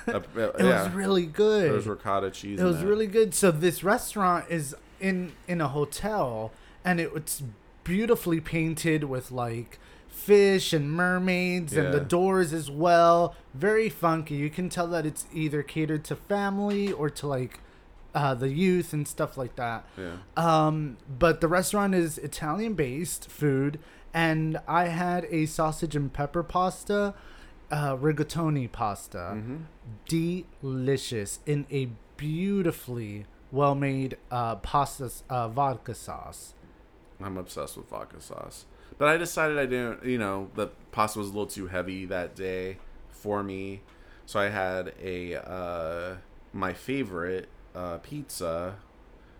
Uh, 0.08 0.20
uh, 0.38 0.40
it 0.40 0.54
yeah, 0.60 0.84
was 0.84 0.94
really 0.94 1.26
good 1.26 1.64
there 1.66 1.74
was 1.74 1.88
ricotta 1.88 2.30
cheese. 2.30 2.60
it 2.60 2.64
was 2.64 2.84
really 2.84 3.08
good 3.08 3.34
so 3.34 3.50
this 3.50 3.84
restaurant 3.84 4.46
is 4.50 4.76
in 5.00 5.34
in 5.48 5.62
a 5.62 5.68
hotel 5.68 6.52
and 6.84 7.00
it 7.00 7.14
was 7.14 7.44
beautifully 7.84 8.40
painted 8.40 9.04
with 9.06 9.32
like 9.32 9.80
fish 10.08 10.74
and 10.74 10.92
mermaids 10.92 11.74
and 11.76 11.94
the 11.94 12.00
doors 12.00 12.54
as 12.54 12.72
well. 12.72 13.36
Very 13.54 13.90
funky. 13.90 14.36
You 14.36 14.50
can 14.50 14.70
tell 14.70 14.88
that 14.88 15.06
it's 15.06 15.26
either 15.34 15.62
catered 15.62 16.04
to 16.06 16.16
family 16.16 16.92
or 16.92 17.10
to 17.12 17.28
like 17.28 17.60
uh, 18.16 18.34
the 18.34 18.50
youth 18.50 18.94
and 18.94 19.08
stuff 19.08 19.38
like 19.38 19.56
that. 19.58 19.86
Yeah. 19.98 20.14
um, 20.38 20.98
but 21.08 21.42
the 21.42 21.48
restaurant 21.50 21.94
is 21.94 22.18
Italian 22.18 22.74
based 22.74 23.30
food, 23.30 23.78
and 24.14 24.58
I 24.68 24.86
had 24.86 25.26
a 25.30 25.46
sausage 25.48 25.96
and 25.98 26.12
pepper 26.12 26.42
pasta, 26.42 27.14
uh, 27.70 27.98
rigatoni 27.98 28.72
pasta. 28.72 29.32
hmm 29.34 29.58
Delicious 30.08 31.40
in 31.46 31.66
a 31.70 31.90
beautifully 32.18 33.26
well 33.52 33.76
made 33.76 34.18
uh, 34.32 34.56
pasta 34.56 35.12
uh, 35.30 35.48
vodka 35.48 35.94
sauce. 35.94 36.54
I'm 37.22 37.38
obsessed 37.38 37.78
with 37.78 37.90
vodka 37.90 38.22
sauce. 38.22 38.66
But 38.98 39.08
I 39.08 39.18
decided 39.18 39.58
I 39.58 39.66
didn't, 39.66 40.06
you 40.06 40.18
know, 40.18 40.50
the 40.56 40.68
pasta 40.92 41.20
was 41.20 41.30
a 41.30 41.32
little 41.32 41.48
too 41.48 41.68
heavy 41.68 42.06
that 42.06 42.36
day 42.36 42.78
for 43.10 43.44
me. 43.44 43.82
So 44.26 44.40
I 44.40 44.50
had 44.50 44.94
a, 45.02 45.36
uh, 45.36 46.16
my 46.54 46.74
favorite 46.74 47.50
uh, 47.74 47.98
pizza, 48.00 48.76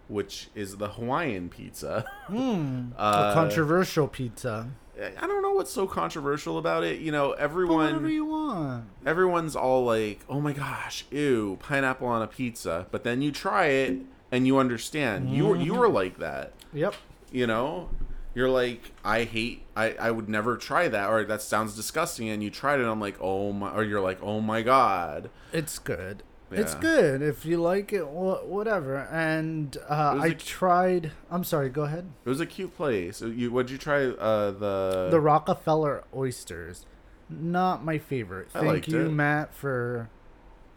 which 0.08 0.50
is 0.56 0.78
the 0.78 0.90
Hawaiian 0.90 1.50
pizza. 1.50 2.06
Hmm. 2.28 2.92
Uh, 2.98 3.32
a 3.32 3.34
controversial 3.34 4.08
pizza. 4.08 4.70
I 5.00 5.28
don't 5.28 5.42
know 5.42 5.52
what's 5.52 5.72
so 5.72 5.88
controversial 5.88 6.58
about 6.58 6.84
it. 6.84 7.00
You 7.00 7.12
know, 7.12 7.30
But 7.30 7.40
everyone. 7.40 7.78
whatever 7.78 8.10
you 8.10 8.26
want. 8.26 8.86
everyone's 9.06 9.56
all 9.56 9.84
like, 9.86 10.20
"Oh 10.30 10.40
my 10.42 10.54
gosh, 10.54 11.06
ew, 11.12 11.58
pineapple 11.62 12.08
on 12.08 12.22
a 12.22 12.28
pizza." 12.28 12.88
But 12.92 13.04
then 13.04 13.22
you 13.22 13.32
try 13.32 13.66
it 13.68 13.98
and 14.32 14.48
you 14.48 14.58
understand. 14.58 15.30
You 15.30 15.46
were 15.48 15.56
you 15.58 15.74
were 15.74 15.88
mm-hmm. 15.88 15.96
like 15.96 16.18
that, 16.20 16.54
Yep. 16.74 16.96
you 17.32 17.46
know? 17.48 17.90
You're 18.34 18.50
like, 18.50 18.92
"I 19.04 19.24
hate 19.24 19.64
I 19.78 19.94
I 19.94 20.12
would 20.12 20.28
never 20.30 20.58
try 20.58 20.88
that 20.90 21.10
or 21.10 21.24
that 21.26 21.42
sounds 21.42 21.76
disgusting." 21.76 22.30
And 22.30 22.44
you 22.44 22.50
tried 22.50 22.80
it 22.80 22.84
and 22.84 22.90
I'm 22.90 23.00
like, 23.02 23.18
"Oh 23.22 23.52
my," 23.54 23.72
or 23.72 23.84
you're 23.84 24.02
like, 24.02 24.22
"Oh 24.22 24.42
my 24.42 24.62
god." 24.62 25.30
It's 25.54 25.80
good. 25.80 26.24
It's 26.52 26.76
good 26.76 27.22
if 27.22 27.46
you 27.46 27.58
like 27.58 27.92
it. 27.92 28.08
wha- 28.08 28.44
Whatever. 28.44 29.00
And 29.12 29.76
uh, 29.90 30.12
It 30.14 30.16
was 30.16 30.24
I 30.24 30.28
a- 30.28 30.34
tried. 30.36 31.12
I'm 31.32 31.44
sorry. 31.44 31.70
Go 31.70 31.84
ahead. 31.84 32.10
It 32.24 32.30
was 32.30 32.40
a 32.40 32.46
cute 32.46 32.76
place. 32.76 33.22
You 33.22 33.52
what'd 33.52 33.70
you 33.72 33.78
try 33.78 34.06
uh 34.06 34.52
the 34.52 35.08
the 35.12 35.20
Rockefeller 35.20 36.04
oysters. 36.16 36.86
Not 37.30 37.84
my 37.84 37.98
favorite. 37.98 38.50
I 38.54 38.60
Thank 38.62 38.88
you, 38.88 39.06
it. 39.08 39.10
Matt, 39.12 39.54
for 39.54 40.10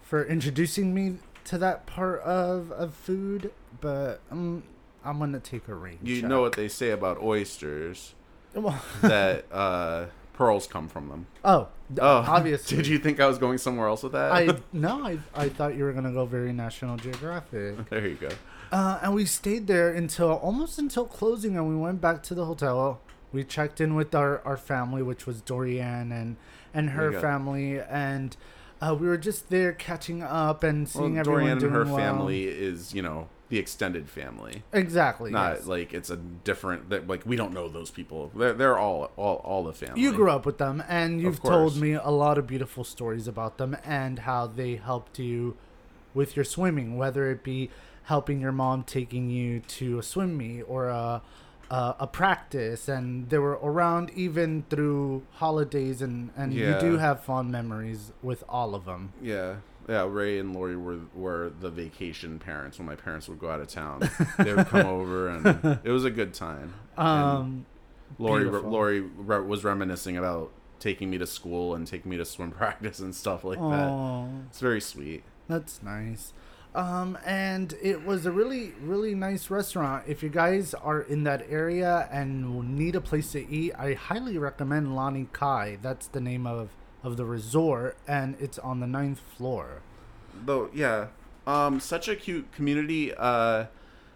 for 0.01 0.25
introducing 0.25 0.95
me 0.95 1.19
to 1.45 1.59
that 1.59 1.87
part 1.87 2.21
of, 2.23 2.73
of 2.73 2.95
food. 2.95 3.53
But 3.81 4.21
um, 4.31 4.63
I'm 5.05 5.19
gonna 5.19 5.39
take 5.41 5.69
a 5.69 5.75
rain. 5.75 5.99
You 6.03 6.21
check. 6.23 6.29
know 6.31 6.41
what 6.41 6.53
they 6.55 6.69
say 6.69 6.91
about 6.91 7.23
oysters 7.23 8.15
that 9.03 9.45
uh 9.53 10.07
pearls 10.39 10.69
come 10.69 10.89
from 10.89 11.09
them. 11.09 11.27
oh, 11.45 11.69
Oh, 12.01 12.25
obviously. 12.29 12.77
Did 12.77 12.87
you 12.87 12.99
think 12.99 13.19
I 13.19 13.27
was 13.27 13.39
going 13.39 13.59
somewhere 13.59 13.89
else 13.89 14.03
with 14.05 14.13
that? 14.13 14.31
I 14.31 14.49
no, 14.73 15.05
I 15.05 15.19
I 15.35 15.49
thought 15.49 15.75
you 15.77 15.83
were 15.85 15.93
gonna 15.93 16.13
go 16.13 16.25
very 16.27 16.53
National 16.53 16.97
Geographic. 16.97 17.89
there 17.91 18.07
you 18.07 18.15
go. 18.15 18.29
Uh, 18.71 19.01
and 19.03 19.15
we 19.15 19.25
stayed 19.25 19.67
there 19.67 19.93
until 19.93 20.33
almost 20.33 20.79
until 20.79 21.07
closing, 21.07 21.57
and 21.57 21.69
we 21.69 21.75
went 21.75 22.01
back 22.01 22.23
to 22.25 22.35
the 22.35 22.45
hotel. 22.45 23.01
We 23.33 23.43
checked 23.45 23.81
in 23.81 23.95
with 23.95 24.15
our, 24.15 24.41
our 24.45 24.57
family, 24.57 25.03
which 25.03 25.27
was 25.27 25.41
Dorian 25.43 26.13
and 26.13 26.37
and 26.73 26.91
her 26.91 27.11
family, 27.21 27.81
and 27.81 28.37
uh, 28.81 28.95
we 28.99 29.09
were 29.09 29.17
just 29.19 29.49
there 29.51 29.73
catching 29.73 30.23
up 30.23 30.63
and 30.63 30.81
Well, 30.87 30.87
seeing 31.05 31.19
everyone 31.19 31.43
Dorian 31.43 31.65
and 31.65 31.73
her 31.75 31.85
well. 31.85 31.97
family 31.97 32.45
is, 32.45 32.95
you 32.95 33.03
know, 33.03 33.29
the 33.49 33.59
extended 33.59 34.09
family. 34.09 34.63
Exactly. 34.73 35.31
Not 35.31 35.57
yes. 35.57 35.67
like 35.67 35.95
it's 35.95 36.11
a 36.11 36.17
different 36.17 36.91
that 36.91 37.07
like 37.07 37.25
we 37.25 37.37
don't 37.37 37.53
know 37.53 37.69
those 37.69 37.91
people. 37.91 38.31
They're 38.35 38.53
they're 38.53 38.79
all 38.79 39.11
all 39.17 39.37
all 39.37 39.65
the 39.65 39.73
family. 39.73 40.01
you 40.01 40.13
grew 40.13 40.31
up 40.31 40.45
with 40.45 40.59
them, 40.59 40.83
and 40.89 41.21
you've 41.21 41.43
told 41.43 41.77
me 41.77 41.93
a 41.95 42.11
lot 42.11 42.39
of 42.39 42.47
beautiful 42.47 42.85
stories 42.85 43.27
about 43.27 43.59
them 43.59 43.77
and 43.85 44.21
how 44.21 44.47
they 44.47 44.77
helped 44.77 45.19
you 45.19 45.57
with 46.15 46.37
your 46.37 46.45
swimming, 46.45 46.97
whether 46.97 47.31
it 47.31 47.43
be 47.43 47.71
helping 48.05 48.41
your 48.41 48.53
mom 48.53 48.83
taking 48.83 49.29
you 49.31 49.61
to 49.61 49.99
a 49.99 50.03
swim 50.03 50.37
meet 50.37 50.63
or 50.63 50.89
a 50.89 51.23
a, 51.71 51.97
a 52.01 52.07
practice, 52.07 52.89
and 52.89 53.29
they 53.31 53.39
were 53.39 53.59
around 53.63 54.11
even 54.15 54.65
through 54.71 55.23
holidays, 55.33 56.03
and 56.03 56.31
and 56.37 56.53
you 56.53 56.77
do 56.81 56.99
have 56.99 57.23
fond 57.25 57.51
memories 57.51 58.13
with 58.23 58.45
all 58.49 58.75
of 58.75 58.85
them. 58.85 59.13
Yeah. 59.23 59.57
Yeah, 59.89 60.07
Ray 60.09 60.39
and 60.39 60.55
Lori 60.55 60.77
were 60.77 60.99
were 61.15 61.51
the 61.61 61.71
vacation 61.71 62.39
parents 62.39 62.79
when 62.79 62.87
my 62.87 62.95
parents 62.97 63.29
would 63.29 63.39
go 63.39 63.51
out 63.51 63.61
of 63.61 63.69
town. 63.69 64.09
they 64.39 64.53
would 64.55 64.67
come 64.67 64.87
over 64.87 65.29
and 65.29 65.81
it 65.85 65.91
was 65.91 66.05
a 66.05 66.11
good 66.11 66.35
time. 66.35 66.75
And 66.97 67.09
Um, 67.09 67.67
Lori 68.19 68.43
beautiful. 68.45 68.71
Lori 68.71 69.01
re- 69.01 69.41
was 69.41 69.65
reminiscing 69.65 70.17
about 70.19 70.51
taking 70.79 71.11
me 71.11 71.19
to 71.19 71.27
school 71.27 71.75
and 71.75 71.87
taking 71.87 72.11
me 72.11 72.17
to 72.19 72.25
swim 72.25 72.51
practice 72.63 72.99
and 73.01 73.15
stuff 73.15 73.45
like 73.45 73.59
that. 73.59 73.89
oh, 73.91 74.29
It's 74.49 74.61
very 74.61 74.81
sweet. 74.81 75.23
That's 75.49 75.83
nice. 75.83 76.33
Um, 76.75 77.17
and 77.25 77.75
it 77.83 78.05
was 78.05 78.27
a 78.27 78.31
really, 78.31 78.73
really 78.83 79.15
nice 79.15 79.49
restaurant. 79.51 80.05
If 80.07 80.23
you 80.23 80.29
guys 80.29 80.75
are 80.75 81.01
in 81.01 81.25
that 81.25 81.47
area 81.49 82.07
and 82.13 82.77
need 82.77 82.95
a 82.95 83.01
place 83.01 83.33
to 83.33 83.41
eat, 83.51 83.73
I 83.79 83.95
highly 83.95 84.37
recommend 84.39 84.95
Lani 84.95 85.29
Kai. 85.33 85.79
That's 85.81 86.07
the 86.09 86.21
name 86.21 86.47
of, 86.47 86.69
of 87.09 87.17
the 87.17 87.25
resort, 87.25 87.97
and 88.07 88.37
it's 88.41 88.59
on 88.61 88.79
the 88.81 88.87
ninth 88.87 89.21
floor. 89.37 89.83
though 90.47 90.71
yeah 90.73 91.07
um 91.47 91.81
such 91.81 92.07
a 92.09 92.15
cute 92.15 92.51
community 92.53 93.13
uh 93.17 93.65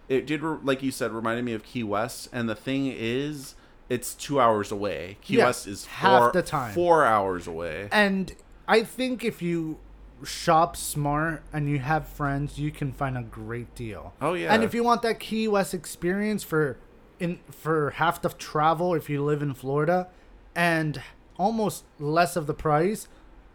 it 0.08 0.26
did 0.26 0.42
re- 0.42 0.58
like 0.62 0.82
you 0.82 0.90
said 0.92 1.10
reminded 1.10 1.44
me 1.44 1.52
of 1.54 1.62
key 1.64 1.82
west 1.82 2.28
and 2.32 2.48
the 2.48 2.54
thing 2.54 2.86
is 2.86 3.54
it's 3.88 4.14
two 4.14 4.38
hours 4.40 4.70
away 4.70 5.16
key 5.22 5.38
Yeah, 5.38 5.46
west 5.46 5.66
is 5.66 5.86
half 5.86 6.20
four, 6.20 6.32
the 6.32 6.42
time. 6.42 6.72
four 6.74 7.04
hours 7.04 7.46
away 7.48 7.88
And 7.90 8.34
I 8.68 8.84
think 8.84 9.24
if 9.24 9.42
you 9.42 9.78
shop 10.22 10.76
smart 10.76 11.42
and 11.52 11.68
you 11.68 11.80
have 11.80 12.06
friends, 12.06 12.56
you 12.58 12.70
can 12.70 12.92
find 12.92 13.18
a 13.18 13.22
great 13.22 13.74
deal. 13.74 14.12
oh 14.22 14.34
yeah 14.34 14.54
And 14.54 14.62
if 14.62 14.72
you 14.74 14.84
want 14.84 15.02
that 15.02 15.18
Key 15.18 15.48
West 15.48 15.74
experience 15.74 16.44
for 16.44 16.76
in 17.18 17.40
for 17.50 17.90
half 17.90 18.22
the 18.22 18.28
travel, 18.30 18.94
if 18.94 19.10
you 19.10 19.22
live 19.24 19.42
in 19.42 19.52
Florida, 19.54 20.08
and 20.54 21.02
almost 21.38 21.84
less 21.98 22.36
of 22.36 22.46
the 22.46 22.54
price, 22.54 23.08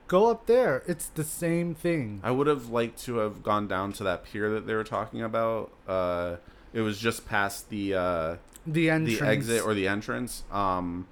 go 0.07 0.29
up 0.31 0.45
there. 0.47 0.83
It's 0.87 1.07
the 1.07 1.23
same 1.23 1.75
thing. 1.75 2.19
I 2.23 2.31
would 2.31 2.47
have 2.47 2.69
liked 2.69 3.03
to 3.05 3.17
have 3.17 3.43
gone 3.43 3.67
down 3.67 3.93
to 3.93 4.03
that 4.05 4.23
pier 4.25 4.49
that 4.53 4.65
they 4.67 4.73
were 4.75 4.83
talking 4.83 5.21
about. 5.21 5.71
Uh, 5.87 6.37
it 6.73 6.81
was 6.81 6.97
just 6.99 7.25
past 7.27 7.69
the 7.69 7.93
uh, 7.95 8.35
The 8.65 8.89
entrance. 8.89 9.19
the 9.19 9.25
exit 9.27 9.65
or 9.65 9.73
the 9.73 9.87
entrance. 9.87 10.43
Um, 10.51 11.07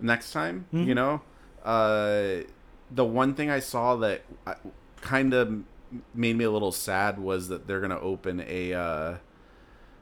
next 0.00 0.32
time, 0.32 0.66
Mhm. 0.72 0.86
you 0.86 0.94
know, 0.94 1.20
uh, 1.64 2.44
the 2.90 3.04
one 3.04 3.34
thing 3.34 3.50
I 3.50 3.60
saw 3.60 3.96
that 3.96 4.22
kind 5.00 5.34
of 5.34 5.62
made 6.14 6.36
me 6.36 6.44
a 6.44 6.50
little 6.50 6.72
sad 6.72 7.18
was 7.18 7.48
that 7.48 7.66
they're 7.66 7.80
gonna 7.80 8.00
open 8.00 8.44
a 8.46 8.74
uh, 8.74 9.14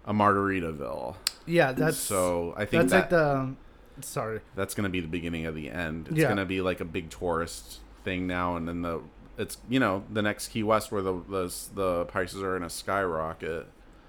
a 0.06 0.12
Margaritaville. 0.12 1.14
yeah, 1.46 1.72
that's 1.72 1.96
so 1.98 2.54
I 2.56 2.64
think 2.64 2.88
that's 2.90 2.92
that 2.92 2.98
like 3.00 3.10
the. 3.10 3.54
Sorry. 4.00 4.40
that's 4.54 4.74
gonna 4.74 4.88
be 4.88 5.00
the 5.00 5.08
beginning 5.08 5.46
of 5.46 5.54
the 5.54 5.70
end. 5.70 6.08
It's 6.08 6.18
Yeah. 6.18 6.28
gonna 6.28 6.44
be 6.46 6.60
like 6.60 6.80
a 6.80 6.84
big 6.84 7.10
tourist 7.10 7.80
thing 8.04 8.26
now, 8.26 8.56
and 8.56 8.68
then 8.68 8.82
the 8.82 9.00
it's 9.38 9.58
you 9.68 9.78
know 9.80 10.04
the 10.10 10.22
next 10.22 10.48
Key 10.48 10.62
West 10.62 10.90
where 10.92 11.02
the 11.02 11.14
the, 11.28 11.52
the 11.74 12.04
prices 12.06 12.42
are 12.42 12.56
gonna 12.58 12.70
skyrocket. 12.70 13.66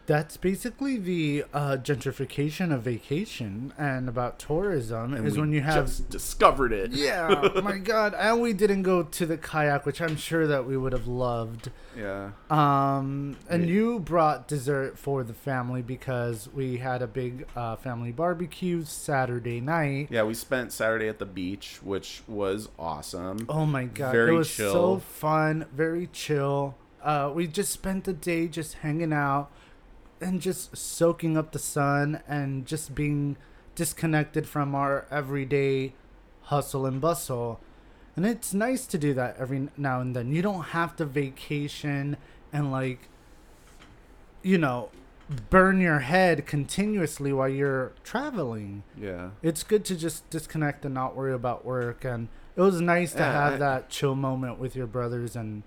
That's 0.08 0.38
basically 0.38 0.98
the 0.98 1.44
uh, 1.54 1.78
gentrification 1.84 2.74
of 2.74 2.82
vacation 2.82 3.74
and 3.78 4.08
about 4.08 4.40
tourism 4.40 5.14
And 5.14 5.28
is 5.28 5.38
when 5.38 5.52
you 5.52 5.60
have 5.62 5.86
just 5.88 6.10
discovered 6.10 6.72
it. 6.72 6.92
Yeah, 6.94 7.50
my 7.64 7.78
god. 7.78 8.16
And 8.18 8.42
we 8.42 8.54
didn't 8.54 8.84
go 8.84 9.04
to 9.04 9.26
the 9.26 9.38
kayak, 9.38 9.86
which 9.86 10.02
I'm 10.02 10.16
sure 10.16 10.48
that 10.48 10.66
we 10.66 10.78
would 10.78 10.94
have 10.94 11.08
loved. 11.08 11.72
Yeah. 11.96 12.30
Um, 12.50 13.36
and 13.50 13.64
Yeah. 13.68 13.74
you 13.74 14.00
brought 14.00 14.48
dessert 14.48 14.98
for 14.98 15.24
the 15.26 15.34
family 15.34 15.82
because 15.82 16.48
we 16.54 16.78
had 16.78 17.02
a 17.02 17.08
big 17.08 17.46
uh, 17.56 17.76
family 17.76 18.14
barbecue 18.14 18.86
Saturday 18.86 19.60
night. 19.60 20.08
Yeah, 20.10 20.24
we 20.24 20.36
spent 20.36 20.72
Saturday 20.72 21.10
at 21.10 21.20
the 21.20 21.26
beach, 21.26 21.80
which 21.84 22.22
was 22.30 22.70
awesome. 22.80 23.46
Oh 23.50 23.66
my 23.66 23.84
god, 23.84 24.14
Very 24.14 24.34
it 24.36 24.38
was 24.38 24.50
so 24.50 24.72
chill. 24.72 25.00
fun, 25.00 25.66
very 25.76 26.08
chill. 26.14 26.76
Uh, 27.04 27.30
we 27.34 27.46
just 27.46 27.72
spent 27.74 28.06
the 28.06 28.14
day 28.14 28.48
just 28.48 28.76
hanging 28.76 29.12
out 29.14 29.52
and 30.22 30.42
just 30.42 30.76
soaking 30.76 31.38
up 31.38 31.52
the 31.52 31.60
sun 31.60 32.22
and 32.28 32.66
just 32.66 32.96
being 32.96 33.38
disconnected 33.76 34.48
from 34.48 34.74
our 34.76 35.06
everyday 35.12 35.94
hustle 36.44 36.86
and 36.86 37.00
bustle. 37.00 37.60
And 38.16 38.26
it's 38.26 38.54
nice 38.54 38.88
to 38.88 38.98
do 38.98 39.14
that 39.14 39.38
every 39.38 39.70
now 39.78 40.02
and 40.02 40.16
then. 40.16 40.32
You 40.32 40.42
don't 40.42 40.64
have 40.66 40.96
to 40.96 41.06
vacation 41.06 42.18
and 42.52 42.72
like 42.72 43.10
you 44.44 44.58
know, 44.58 44.90
burn 45.50 45.82
your 45.82 46.00
head 46.00 46.46
continuously 46.46 47.34
while 47.34 47.50
you're 47.50 47.92
traveling 48.04 48.84
Yeah. 48.98 49.32
it's 49.42 49.62
good 49.62 49.84
to 49.86 49.96
just 49.98 50.30
disconnect 50.30 50.86
and 50.86 50.94
not 50.94 51.18
worry 51.18 51.34
about 51.34 51.66
work 51.66 52.06
and 52.06 52.30
it 52.56 52.62
was 52.62 52.80
nice 52.80 53.12
to 53.14 53.20
Yeah, 53.20 53.32
have 53.34 53.54
I- 53.56 53.58
that 53.58 53.90
chill 53.90 54.16
moment 54.16 54.58
with 54.58 54.74
your 54.76 54.88
brothers 54.88 55.36
and 55.36 55.64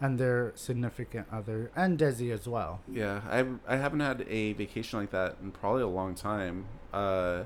and 0.00 0.18
their 0.18 0.52
significant 0.54 1.26
other 1.32 1.70
and 1.76 1.98
Desi 1.98 2.32
as 2.32 2.48
well. 2.48 2.80
Yeah, 2.90 3.20
I 3.28 3.44
I 3.66 3.76
haven't 3.76 4.00
had 4.00 4.24
a 4.28 4.52
vacation 4.54 4.98
like 5.00 5.10
that 5.10 5.36
in 5.42 5.50
probably 5.52 5.82
a 5.82 5.88
long 5.88 6.14
time. 6.14 6.64
Uh, 6.92 7.44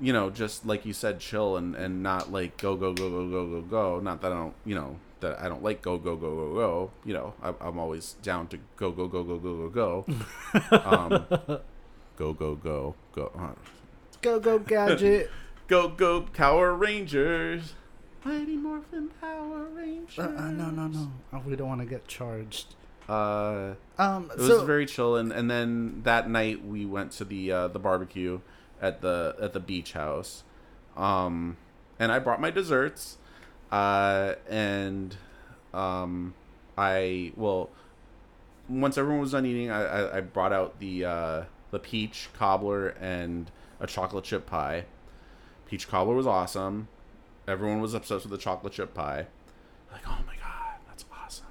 you 0.00 0.12
know, 0.12 0.30
just 0.30 0.66
like 0.66 0.84
you 0.86 0.92
said, 0.92 1.20
chill 1.20 1.56
and 1.56 1.74
and 1.74 2.02
not 2.02 2.32
like 2.32 2.56
go 2.58 2.76
go 2.76 2.92
go 2.92 3.08
go 3.10 3.28
go 3.28 3.46
go 3.46 3.60
go. 3.62 4.00
Not 4.00 4.20
that 4.22 4.32
I 4.32 4.34
don't, 4.36 4.54
you 4.64 4.74
know, 4.74 4.96
that 5.20 5.40
I 5.40 5.48
don't 5.48 5.62
like 5.62 5.82
go 5.82 5.96
go 5.98 6.16
go 6.16 6.34
go 6.34 6.54
go. 6.54 6.90
You 7.04 7.14
know, 7.14 7.34
I, 7.42 7.54
I'm 7.60 7.78
always 7.78 8.14
down 8.22 8.46
to 8.48 8.58
go 8.76 8.90
go 8.90 9.06
go 9.08 9.22
go 9.22 9.38
go 9.38 9.68
go 9.68 10.04
go. 10.04 10.04
um, 10.84 11.26
go 12.16 12.32
go 12.32 12.54
go 12.54 12.94
go. 13.14 13.32
Uh, 13.38 13.52
Go 14.20 14.40
go 14.40 14.58
gadget. 14.58 15.30
Go 15.68 15.88
go 15.88 16.22
Power 16.22 16.74
Rangers. 16.74 17.74
Mighty 18.24 18.56
Morphin 18.56 19.08
Power 19.20 19.64
Rangers. 19.74 20.18
uh, 20.18 20.22
uh, 20.36 20.50
no 20.50 20.70
no 20.70 20.88
no. 20.88 21.12
Uh, 21.32 21.40
We 21.46 21.56
don't 21.56 21.68
want 21.68 21.80
to 21.80 21.86
get 21.86 22.06
charged. 22.08 22.74
Uh, 23.08 23.74
Um 23.98 24.30
it 24.32 24.38
was 24.38 24.48
so 24.48 24.64
very 24.64 24.84
chill, 24.86 25.16
and, 25.16 25.32
and 25.32 25.50
then 25.50 26.02
that 26.04 26.28
night 26.28 26.64
we 26.64 26.84
went 26.84 27.12
to 27.12 27.24
the 27.24 27.50
uh, 27.52 27.68
the 27.68 27.78
barbecue 27.78 28.40
at 28.82 29.00
the 29.00 29.34
at 29.40 29.52
the 29.54 29.60
beach 29.60 29.92
house, 29.92 30.42
um, 30.96 31.56
and 31.98 32.12
I 32.12 32.18
brought 32.18 32.40
my 32.40 32.50
desserts, 32.50 33.16
uh, 33.72 34.34
and 34.48 35.16
um, 35.72 36.34
I 36.76 37.32
well, 37.36 37.70
once 38.68 38.98
everyone 38.98 39.20
was 39.22 39.32
done 39.32 39.46
eating, 39.46 39.70
I, 39.70 39.84
I, 39.84 40.16
I 40.18 40.20
brought 40.20 40.52
out 40.52 40.78
the 40.78 41.04
uh, 41.06 41.44
the 41.70 41.78
peach 41.78 42.28
cobbler 42.36 42.88
and 43.00 43.50
a 43.80 43.86
chocolate 43.86 44.24
chip 44.24 44.44
pie. 44.44 44.84
Peach 45.66 45.88
cobbler 45.88 46.14
was 46.14 46.26
awesome. 46.26 46.88
Everyone 47.48 47.80
was 47.80 47.94
obsessed 47.94 48.24
with 48.24 48.30
the 48.30 48.38
chocolate 48.38 48.74
chip 48.74 48.92
pie. 48.92 49.26
Like, 49.90 50.02
oh 50.06 50.18
my 50.26 50.34
god, 50.36 50.74
that's 50.86 51.06
awesome. 51.10 51.46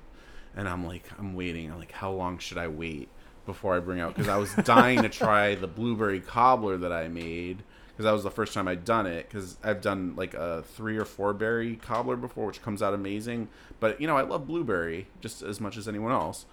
And 0.56 0.70
I'm 0.70 0.86
like, 0.86 1.04
I'm 1.18 1.34
waiting. 1.34 1.72
I'm 1.72 1.80
like, 1.80 1.92
how 1.92 2.12
long 2.12 2.38
should 2.38 2.60
I 2.60 2.68
wait 2.68 3.10
before 3.48 3.76
I 3.76 3.80
bring 3.80 4.00
out? 4.00 4.14
Because 4.14 4.30
I 4.30 4.38
was 4.38 4.54
dying 4.64 5.02
to 5.02 5.10
try 5.10 5.56
the 5.56 5.66
blueberry 5.66 6.20
cobbler 6.20 6.78
that 6.78 6.92
I 6.92 7.08
made. 7.08 7.64
Because 7.90 8.04
that 8.06 8.12
was 8.12 8.22
the 8.22 8.30
first 8.30 8.54
time 8.54 8.68
I'd 8.68 8.86
done 8.86 9.08
it. 9.08 9.28
Because 9.28 9.58
I've 9.64 9.82
done 9.82 10.16
like 10.16 10.36
a 10.36 10.62
three 10.62 10.98
or 10.98 11.06
four 11.06 11.34
berry 11.34 11.78
cobbler 11.78 12.16
before, 12.16 12.46
which 12.46 12.62
comes 12.62 12.84
out 12.84 12.94
amazing. 12.94 13.50
But 13.80 14.00
you 14.00 14.06
know, 14.06 14.16
I 14.16 14.22
love 14.22 14.46
blueberry 14.46 15.08
just 15.20 15.42
as 15.42 15.60
much 15.60 15.78
as 15.78 15.88
anyone 15.88 16.12
else. 16.12 16.46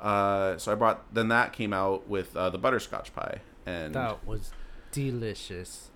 Uh, 0.00 0.58
so 0.58 0.72
I 0.72 0.74
brought. 0.74 1.14
Then 1.14 1.28
that 1.28 1.52
came 1.52 1.72
out 1.72 2.08
with 2.08 2.36
uh, 2.36 2.50
the 2.50 2.58
butterscotch 2.58 3.14
pie, 3.14 3.42
and 3.64 3.94
that 3.94 4.26
was 4.26 4.50
delicious. 4.90 5.90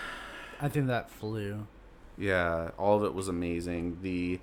I 0.60 0.68
think 0.68 0.88
that 0.88 1.10
flew. 1.10 1.68
Yeah, 2.20 2.70
all 2.78 2.96
of 2.98 3.04
it 3.04 3.14
was 3.14 3.28
amazing. 3.28 3.98
The 4.02 4.38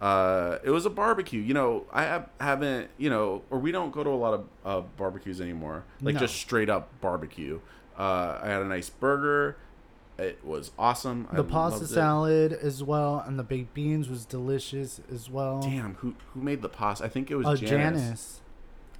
uh, 0.00 0.58
it 0.64 0.70
was 0.70 0.86
a 0.86 0.90
barbecue. 0.90 1.40
You 1.40 1.54
know, 1.54 1.84
I 1.92 2.02
have, 2.04 2.28
haven't, 2.40 2.88
you 2.98 3.10
know, 3.10 3.42
or 3.50 3.58
we 3.58 3.72
don't 3.72 3.90
go 3.92 4.02
to 4.04 4.10
a 4.10 4.12
lot 4.12 4.34
of 4.34 4.44
uh, 4.64 4.80
barbecues 4.96 5.40
anymore. 5.40 5.84
Like 6.00 6.14
No. 6.14 6.20
just 6.20 6.36
straight 6.36 6.70
up 6.70 6.88
barbecue. 7.00 7.60
Uh, 7.98 8.38
I 8.42 8.46
had 8.48 8.62
a 8.62 8.64
nice 8.64 8.88
burger. 8.90 9.56
It 10.18 10.44
was 10.44 10.70
awesome. 10.78 11.28
I 11.32 11.36
The 11.36 11.44
pasta 11.44 11.80
loved 11.80 11.90
it. 11.90 11.94
salad 11.94 12.52
as 12.52 12.82
well 12.82 13.22
and 13.26 13.38
the 13.38 13.44
baked 13.44 13.74
beans 13.74 14.08
was 14.08 14.24
delicious 14.24 15.00
as 15.12 15.28
well. 15.30 15.60
Damn, 15.60 15.94
who 15.94 16.14
who 16.34 16.40
made 16.42 16.62
the 16.62 16.68
pasta? 16.68 17.04
I 17.04 17.08
think 17.08 17.30
it 17.30 17.36
was 17.36 17.46
Oh, 17.46 17.54
Janice. 17.54 18.00
Janice. 18.02 18.40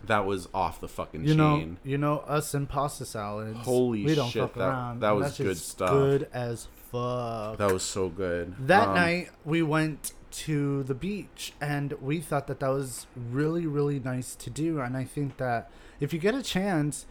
That 0.05 0.25
was 0.27 0.49
off 0.55 0.81
the 0.81 0.89
fucking 0.89 1.27
You 1.27 1.35
know, 1.35 1.59
chain. 1.59 1.77
you 1.85 1.99
know 1.99 2.19
us 2.21 2.55
and 2.55 2.69
pasta 2.69 3.05
salads. 3.05 3.59
Holy 3.59 4.05
we 4.05 4.15
don't 4.15 4.31
shit, 4.31 4.43
fuck 4.43 4.55
that- 4.55 4.69
around. 4.69 5.01
that 5.01 5.11
was 5.11 5.37
good 5.37 5.57
stuff. 5.57 5.91
Good 5.91 6.29
as 6.33 6.69
fuck. 6.91 7.59
That 7.59 7.73
was 7.73 7.83
so 7.83 8.09
good. 8.09 8.55
That 8.67 8.89
Um, 8.89 8.95
night 8.95 9.31
we 9.45 9.63
went 9.63 10.13
to 10.31 10.83
the 10.85 10.95
beach 10.95 11.53
and 11.61 11.93
we 12.01 12.21
thought 12.21 12.47
that 12.47 12.61
that 12.61 12.69
was 12.69 13.07
really 13.31 13.67
really 13.67 13.99
nice 13.99 14.35
to 14.37 14.51
do 14.51 14.79
and 14.79 14.95
I 14.97 15.05
think 15.05 15.39
that 15.39 15.71
if 16.01 16.13
you 16.13 16.19
get 16.19 16.35
a 16.35 16.43
chance 16.43 17.07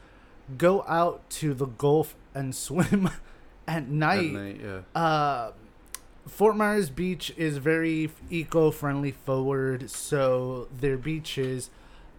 go 0.58 0.84
out 0.88 1.28
to 1.32 1.54
the 1.56 1.66
Gulf 1.66 2.16
and 2.36 2.56
swim 2.68 3.08
at 3.68 3.76
at 3.76 3.88
night. 3.90 4.32
night, 4.32 4.62
yeah. 4.64 5.00
Uh 5.00 5.52
Fort 6.28 6.56
Myers 6.58 6.90
Beach 6.90 7.34
is 7.38 7.58
very 7.58 8.10
eco-friendly 8.30 9.12
forward, 9.12 9.90
so 9.90 10.68
their 10.78 10.98
beaches 10.98 11.70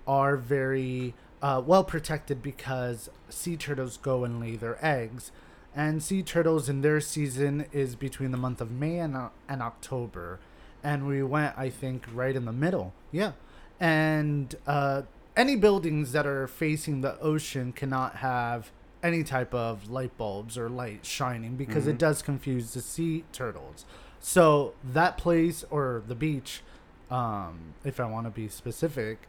are 0.08 0.36
very 0.36 1.14
uh, 1.42 1.62
well 1.64 1.84
protected 1.84 2.42
because 2.42 3.10
sea 3.28 3.56
turtles 3.56 3.96
go 3.98 4.24
and 4.24 4.40
lay 4.40 4.56
their 4.56 4.84
eggs. 4.84 5.30
And 5.76 6.02
sea 6.02 6.22
turtles 6.22 6.68
in 6.68 6.80
their 6.80 6.98
season 7.00 7.66
is 7.72 7.94
between 7.94 8.32
the 8.32 8.38
month 8.38 8.60
of 8.60 8.70
May 8.72 8.98
and, 8.98 9.14
uh, 9.14 9.28
and 9.48 9.62
October. 9.62 10.40
And 10.82 11.06
we 11.06 11.22
went, 11.22 11.56
I 11.56 11.68
think, 11.70 12.06
right 12.12 12.34
in 12.34 12.46
the 12.46 12.52
middle. 12.52 12.94
Yeah. 13.12 13.32
And 13.78 14.54
uh, 14.66 15.02
any 15.36 15.54
buildings 15.54 16.10
that 16.12 16.26
are 16.26 16.48
facing 16.48 17.02
the 17.02 17.20
ocean 17.20 17.72
cannot 17.72 18.16
have 18.16 18.72
any 19.02 19.22
type 19.22 19.54
of 19.54 19.88
light 19.88 20.16
bulbs 20.18 20.58
or 20.58 20.68
light 20.68 21.06
shining 21.06 21.54
because 21.54 21.86
it 21.86 21.94
Mhm. 21.96 21.98
does 21.98 22.22
confuse 22.22 22.74
the 22.74 22.80
sea 22.80 23.24
turtles. 23.32 23.84
So 24.18 24.74
that 24.82 25.16
place 25.16 25.64
or 25.70 26.02
the 26.08 26.16
beach, 26.16 26.62
um, 27.08 27.74
if 27.84 28.00
I 28.00 28.06
want 28.06 28.26
to 28.26 28.30
be 28.30 28.48
specific, 28.48 29.28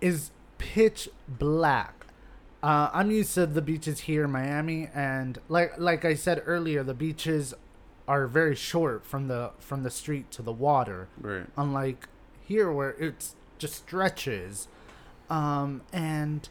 is 0.00 0.30
pitch 0.58 1.08
black. 1.28 2.06
Uh, 2.62 2.88
I'm 2.92 3.10
used 3.10 3.34
to 3.34 3.46
the 3.46 3.60
beaches 3.62 4.00
here 4.00 4.24
in 4.24 4.30
Miami, 4.30 4.88
and 4.94 5.38
like 5.48 5.78
like 5.78 6.04
I 6.04 6.14
said 6.14 6.42
earlier, 6.46 6.82
the 6.82 6.94
beaches 6.94 7.52
are 8.08 8.26
very 8.26 8.54
short 8.54 9.04
from 9.04 9.28
the 9.28 9.50
from 9.58 9.82
the 9.82 9.90
street 9.90 10.30
to 10.30 10.42
the 10.42 10.52
water 10.52 11.08
Right. 11.18 11.46
unlike 11.56 12.06
here 12.46 12.70
where 12.70 12.90
it's 12.98 13.34
just 13.56 13.76
stretches 13.76 14.68
um 15.30 15.80
and 15.90 16.50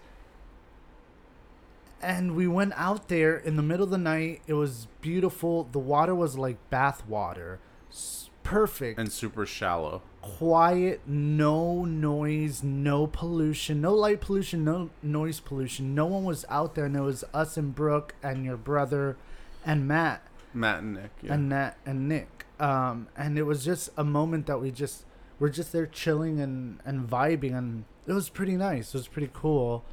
and 2.01 2.35
we 2.35 2.47
went 2.47 2.73
out 2.75 3.07
there 3.07 3.37
in 3.37 3.55
the 3.55 3.61
middle 3.61 3.83
of 3.83 3.91
the 3.91 3.97
night 3.99 4.41
it 4.47 4.53
was 4.53 4.87
beautiful 5.01 5.67
the 5.71 5.79
water 5.79 6.15
was 6.15 6.37
like 6.37 6.57
bath 6.71 7.07
water 7.07 7.59
S- 7.91 8.29
perfect 8.41 8.99
And 8.99 9.11
super 9.11 9.45
shallow. 9.45 10.01
Quiet 10.23 11.01
no 11.05 11.83
noise 11.83 12.63
no 12.63 13.05
pollution 13.05 13.81
no 13.81 13.93
light 13.93 14.21
pollution 14.21 14.63
no 14.63 14.89
noise 15.01 15.39
pollution 15.41 15.93
no 15.93 16.05
one 16.05 16.23
was 16.23 16.45
out 16.49 16.75
there 16.75 16.85
and 16.85 16.95
it 16.95 17.01
was 17.01 17.25
us 17.33 17.57
and 17.57 17.75
brooke 17.75 18.15
and 18.23 18.45
your 18.45 18.55
brother 18.55 19.17
and 19.65 19.87
matt 19.87 20.25
Matt 20.53 20.79
and 20.79 20.93
Nick. 20.93 21.11
Yeah. 21.21 21.33
and 21.33 21.49
Matt 21.49 21.77
and 21.85 22.07
Nick. 22.07 22.45
Um, 22.59 23.07
and 23.17 23.37
it 23.37 23.43
was 23.43 23.65
just 23.65 23.89
a 23.97 24.03
moment 24.03 24.45
that 24.45 24.61
we 24.61 24.71
just 24.71 25.05
were 25.39 25.49
just 25.49 25.71
there 25.71 25.87
chilling 25.87 26.39
and, 26.39 26.79
and 26.85 27.09
vibing, 27.09 27.57
and 27.57 27.85
it 28.07 28.13
was 28.13 28.29
pretty 28.29 28.55
nice. 28.55 28.89
It 28.89 28.97
was 28.97 29.07
pretty 29.07 29.31
cool. 29.33 29.83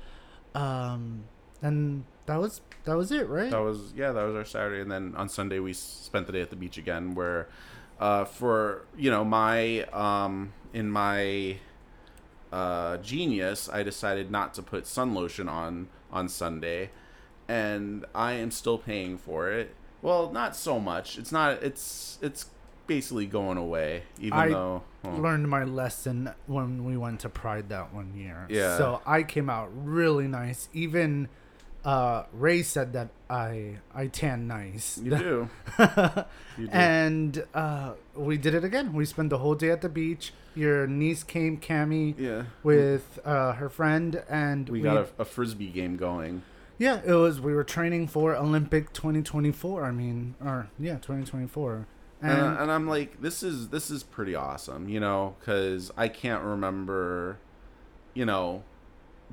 Um, 0.54 1.24
and 1.62 2.04
that 2.26 2.38
was 2.38 2.60
that 2.84 2.96
was 2.96 3.10
it, 3.10 3.28
right? 3.28 3.50
That 3.50 3.62
was 3.62 3.92
yeah, 3.96 4.12
that 4.12 4.22
was 4.22 4.36
our 4.36 4.44
Saturday, 4.44 4.82
and 4.82 4.90
then 4.90 5.14
on 5.16 5.28
Sunday 5.28 5.58
we 5.58 5.72
spent 5.72 6.26
the 6.26 6.32
day 6.32 6.42
at 6.42 6.50
the 6.50 6.56
beach 6.56 6.78
again. 6.78 7.14
Where, 7.14 7.48
uh, 8.00 8.24
for 8.24 8.86
you 8.96 9.10
know 9.10 9.24
my 9.24 9.82
um 9.92 10.52
in 10.72 10.90
my 10.90 11.58
uh 12.52 12.96
genius, 12.96 13.68
I 13.68 13.84
decided 13.84 14.30
not 14.30 14.54
to 14.54 14.62
put 14.62 14.86
sun 14.86 15.14
lotion 15.14 15.48
on 15.48 15.88
on 16.10 16.28
Sunday, 16.28 16.90
and 17.46 18.04
I 18.14 18.32
am 18.32 18.50
still 18.50 18.78
paying 18.78 19.18
for 19.18 19.50
it. 19.52 19.74
Well, 20.02 20.32
not 20.32 20.56
so 20.56 20.80
much. 20.80 21.18
It's 21.18 21.30
not. 21.30 21.62
It's 21.62 22.18
it's 22.22 22.46
basically 22.86 23.26
going 23.26 23.58
away, 23.58 24.02
even 24.18 24.32
I 24.38 24.48
though. 24.48 24.82
Learned 25.04 25.48
my 25.48 25.64
lesson 25.64 26.30
when 26.46 26.84
we 26.84 26.96
went 26.96 27.20
to 27.20 27.28
Pride 27.28 27.68
that 27.68 27.94
one 27.94 28.14
year. 28.14 28.46
Yeah. 28.48 28.76
So 28.76 29.00
I 29.06 29.22
came 29.22 29.48
out 29.48 29.70
really 29.72 30.26
nice. 30.26 30.68
Even 30.72 31.28
uh, 31.84 32.24
Ray 32.32 32.62
said 32.62 32.92
that 32.92 33.08
I 33.28 33.78
I 33.94 34.06
tan 34.08 34.46
nice. 34.46 34.98
you 35.02 35.10
do. 35.16 35.50
You 36.58 36.66
do. 36.66 36.72
and 36.72 37.44
uh, 37.54 37.92
we 38.14 38.36
did 38.36 38.54
it 38.54 38.64
again. 38.64 38.92
We 38.92 39.04
spent 39.06 39.30
the 39.30 39.38
whole 39.38 39.54
day 39.54 39.70
at 39.70 39.80
the 39.80 39.88
beach. 39.88 40.32
Your 40.54 40.86
niece 40.86 41.22
came, 41.22 41.58
Cami, 41.58 42.14
yeah. 42.18 42.42
with 42.62 43.18
uh, 43.24 43.52
her 43.52 43.68
friend, 43.70 44.22
and 44.28 44.68
we 44.68 44.80
got 44.82 44.96
a, 44.96 45.08
a 45.20 45.24
frisbee 45.24 45.68
game 45.70 45.96
going. 45.96 46.42
yeah. 46.76 47.00
It 47.06 47.14
was 47.14 47.40
we 47.40 47.54
were 47.54 47.64
training 47.64 48.08
for 48.08 48.34
Olympic 48.36 48.92
2024. 48.92 49.84
I 49.84 49.90
mean, 49.92 50.34
or 50.44 50.68
yeah, 50.78 50.94
2024. 50.96 51.86
and, 52.20 52.30
And 52.32 52.58
and 52.58 52.70
I'm 52.70 52.86
like, 52.88 53.22
this 53.22 53.42
is 53.42 53.68
this 53.68 53.90
is 53.90 54.02
pretty 54.02 54.34
awesome, 54.34 54.88
you 54.88 55.00
know, 55.00 55.36
because 55.38 55.90
I 55.96 56.08
can't 56.08 56.42
remember, 56.42 57.38
you 58.12 58.26
know, 58.26 58.64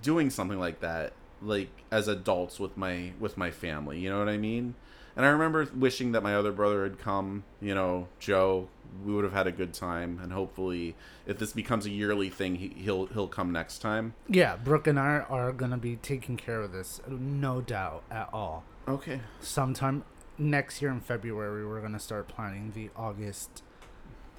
doing 0.01 0.29
something 0.29 0.59
like 0.59 0.79
that 0.81 1.11
like 1.41 1.69
as 1.91 2.07
adults 2.07 2.59
with 2.59 2.77
my 2.77 3.11
with 3.19 3.37
my 3.37 3.51
family. 3.51 3.99
You 3.99 4.09
know 4.09 4.19
what 4.19 4.29
I 4.29 4.37
mean? 4.37 4.75
And 5.15 5.25
I 5.25 5.29
remember 5.29 5.67
wishing 5.75 6.11
that 6.11 6.21
my 6.21 6.35
other 6.35 6.51
brother 6.51 6.83
had 6.83 6.99
come. 6.99 7.43
You 7.61 7.75
know, 7.75 8.07
Joe. 8.19 8.69
We 9.05 9.13
would 9.13 9.25
have 9.25 9.33
had 9.33 9.47
a 9.47 9.51
good 9.51 9.73
time, 9.73 10.19
and 10.23 10.31
hopefully, 10.31 10.95
if 11.27 11.37
this 11.37 11.51
becomes 11.51 11.85
a 11.85 11.89
yearly 11.89 12.29
thing, 12.29 12.55
he, 12.55 12.69
he'll 12.69 13.07
he'll 13.07 13.27
come 13.27 13.51
next 13.51 13.79
time. 13.79 14.13
yeah, 14.27 14.55
Brooke 14.55 14.87
and 14.87 14.97
I 14.97 15.19
are 15.29 15.51
gonna 15.51 15.77
be 15.77 15.97
taking 15.97 16.37
care 16.37 16.61
of 16.61 16.71
this, 16.71 17.01
no 17.07 17.59
doubt 17.61 18.03
at 18.09 18.29
all. 18.31 18.63
Okay. 18.87 19.19
Sometime 19.41 20.03
next 20.37 20.81
year 20.81 20.89
in 20.89 21.01
February, 21.01 21.67
we're 21.67 21.81
gonna 21.81 21.99
start 21.99 22.27
planning 22.29 22.71
the 22.73 22.89
August 22.95 23.61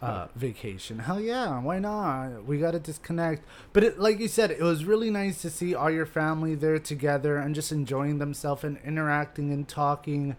uh, 0.01 0.29
vacation. 0.37 1.01
Hell 1.01 1.21
yeah, 1.21 1.61
why 1.61 1.79
not? 1.79 2.45
We 2.45 2.59
gotta 2.59 2.79
disconnect. 2.79 3.45
But 3.73 3.85
it, 3.85 3.99
like 3.99 4.21
you 4.21 4.29
said, 4.29 4.51
it 4.51 4.63
was 4.63 4.85
really 4.85 5.11
nice 5.11 5.43
to 5.43 5.51
see 5.51 5.75
all 5.75 5.91
your 5.91 6.07
family 6.07 6.55
there 6.55 6.79
together 6.79 7.37
and 7.37 7.55
just 7.55 7.73
enjoying 7.73 8.19
themselves 8.19 8.65
and 8.65 8.79
interacting 8.85 9.53
and 9.53 9.67
talking, 9.69 10.37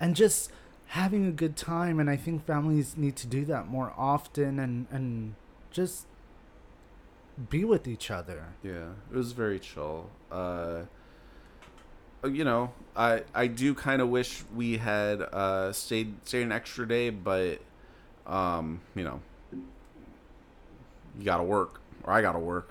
and 0.00 0.16
just 0.16 0.50
having 0.88 1.26
a 1.26 1.32
good 1.32 1.56
time. 1.56 2.00
And 2.00 2.08
I 2.08 2.16
think 2.16 2.46
families 2.46 2.96
need 2.96 3.16
to 3.16 3.26
do 3.26 3.44
that 3.46 3.66
more 3.68 3.92
often 3.96 4.58
and 4.58 4.86
and 4.90 5.34
just 5.70 6.06
be 7.50 7.64
with 7.64 7.86
each 7.86 8.10
other. 8.10 8.44
Yeah, 8.62 8.92
it 9.10 9.16
was 9.16 9.32
very 9.32 9.58
chill. 9.58 10.10
Uh, 10.30 10.82
uh, 12.24 12.28
you 12.28 12.44
know, 12.44 12.72
I 12.96 13.24
I 13.34 13.46
do 13.46 13.74
kind 13.74 14.00
of 14.00 14.08
wish 14.08 14.42
we 14.54 14.78
had 14.78 15.20
uh, 15.20 15.72
stayed 15.72 16.26
stayed 16.26 16.42
an 16.42 16.52
extra 16.52 16.86
day, 16.86 17.10
but 17.10 17.60
um, 18.26 18.80
you 18.94 19.04
know, 19.04 19.20
you 21.18 21.24
gotta 21.24 21.42
work, 21.42 21.80
or 22.04 22.12
I 22.12 22.22
gotta 22.22 22.38
work. 22.38 22.70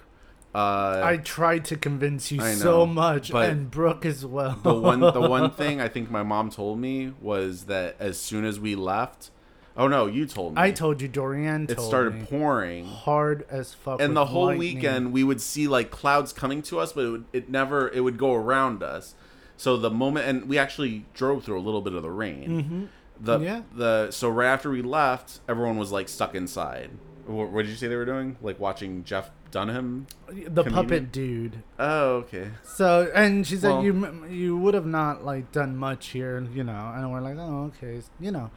Uh, 0.53 1.01
I 1.03 1.17
tried 1.17 1.63
to 1.65 1.77
convince 1.77 2.29
you 2.29 2.41
I 2.41 2.53
so 2.55 2.85
much, 2.85 3.31
and 3.31 3.71
Brooke 3.71 4.05
as 4.05 4.25
well. 4.25 4.59
the 4.61 4.73
one 4.73 4.99
the 4.99 5.21
one 5.21 5.51
thing 5.61 5.79
I 5.79 5.87
think 5.87 6.11
my 6.11 6.23
mom 6.23 6.49
told 6.49 6.79
me 6.79 7.13
was 7.21 7.65
that 7.65 7.95
as 7.99 8.19
soon 8.19 8.43
as 8.43 8.59
we 8.59 8.75
left, 8.75 9.31
oh 9.77 9.87
no, 9.87 10.07
you 10.07 10.25
told 10.25 10.55
me. 10.55 10.61
I 10.61 10.71
told 10.71 11.01
you, 11.01 11.07
Dorian 11.07 11.67
it 11.69 11.79
started 11.79 12.27
pouring. 12.27 12.85
hard 12.85 13.45
as 13.49 13.73
fuck. 13.73 14.01
and 14.01 14.13
the 14.15 14.25
whole 14.25 14.47
lightning. 14.47 14.75
weekend 14.75 15.13
we 15.13 15.23
would 15.23 15.39
see 15.39 15.69
like 15.69 15.89
clouds 15.89 16.33
coming 16.33 16.61
to 16.63 16.79
us 16.79 16.91
but 16.91 17.05
it 17.05 17.09
would 17.11 17.25
it 17.31 17.49
never 17.49 17.87
it 17.89 18.01
would 18.01 18.17
go 18.17 18.33
around 18.33 18.83
us 18.83 19.15
so 19.55 19.77
the 19.77 19.89
moment 19.89 20.27
and 20.27 20.49
we 20.49 20.57
actually 20.57 21.05
drove 21.13 21.45
through 21.45 21.57
a 21.57 21.61
little 21.61 21.81
bit 21.81 21.93
of 21.93 22.01
the 22.01 22.11
rain 22.11 22.89
the 23.21 23.39
Yeah. 23.39 23.61
the 23.75 24.11
so 24.11 24.29
right 24.29 24.47
after 24.47 24.69
we 24.69 24.81
left 24.81 25.39
everyone 25.47 25.77
was 25.77 25.91
like 25.91 26.09
stuck 26.09 26.33
inside 26.35 26.89
what, 27.27 27.49
what 27.51 27.61
did 27.63 27.69
you 27.69 27.75
say 27.77 27.87
they 27.87 27.95
were 27.95 28.05
doing 28.05 28.35
like 28.41 28.59
watching 28.59 29.03
jeff 29.03 29.29
dunham 29.51 30.07
the 30.27 30.63
comedian? 30.63 30.73
puppet 30.73 31.11
dude. 31.11 31.63
oh 31.77 32.09
okay 32.23 32.49
So, 32.63 33.11
and 33.13 33.45
she 33.45 33.57
said 33.57 33.69
Well- 33.71 33.83
you 33.83 34.25
you 34.29 34.57
would 34.57 34.73
have 34.73 34.85
not 34.85 35.23
like 35.25 35.51
done 35.51 35.75
much 35.77 36.07
here, 36.07 36.41
you 36.53 36.63
know. 36.63 36.93
And 36.95 37.11
we're 37.11 37.19
like, 37.21 37.35
oh, 37.37 37.71
okay, 37.75 38.01
you 38.19 38.31
know. 38.31 38.49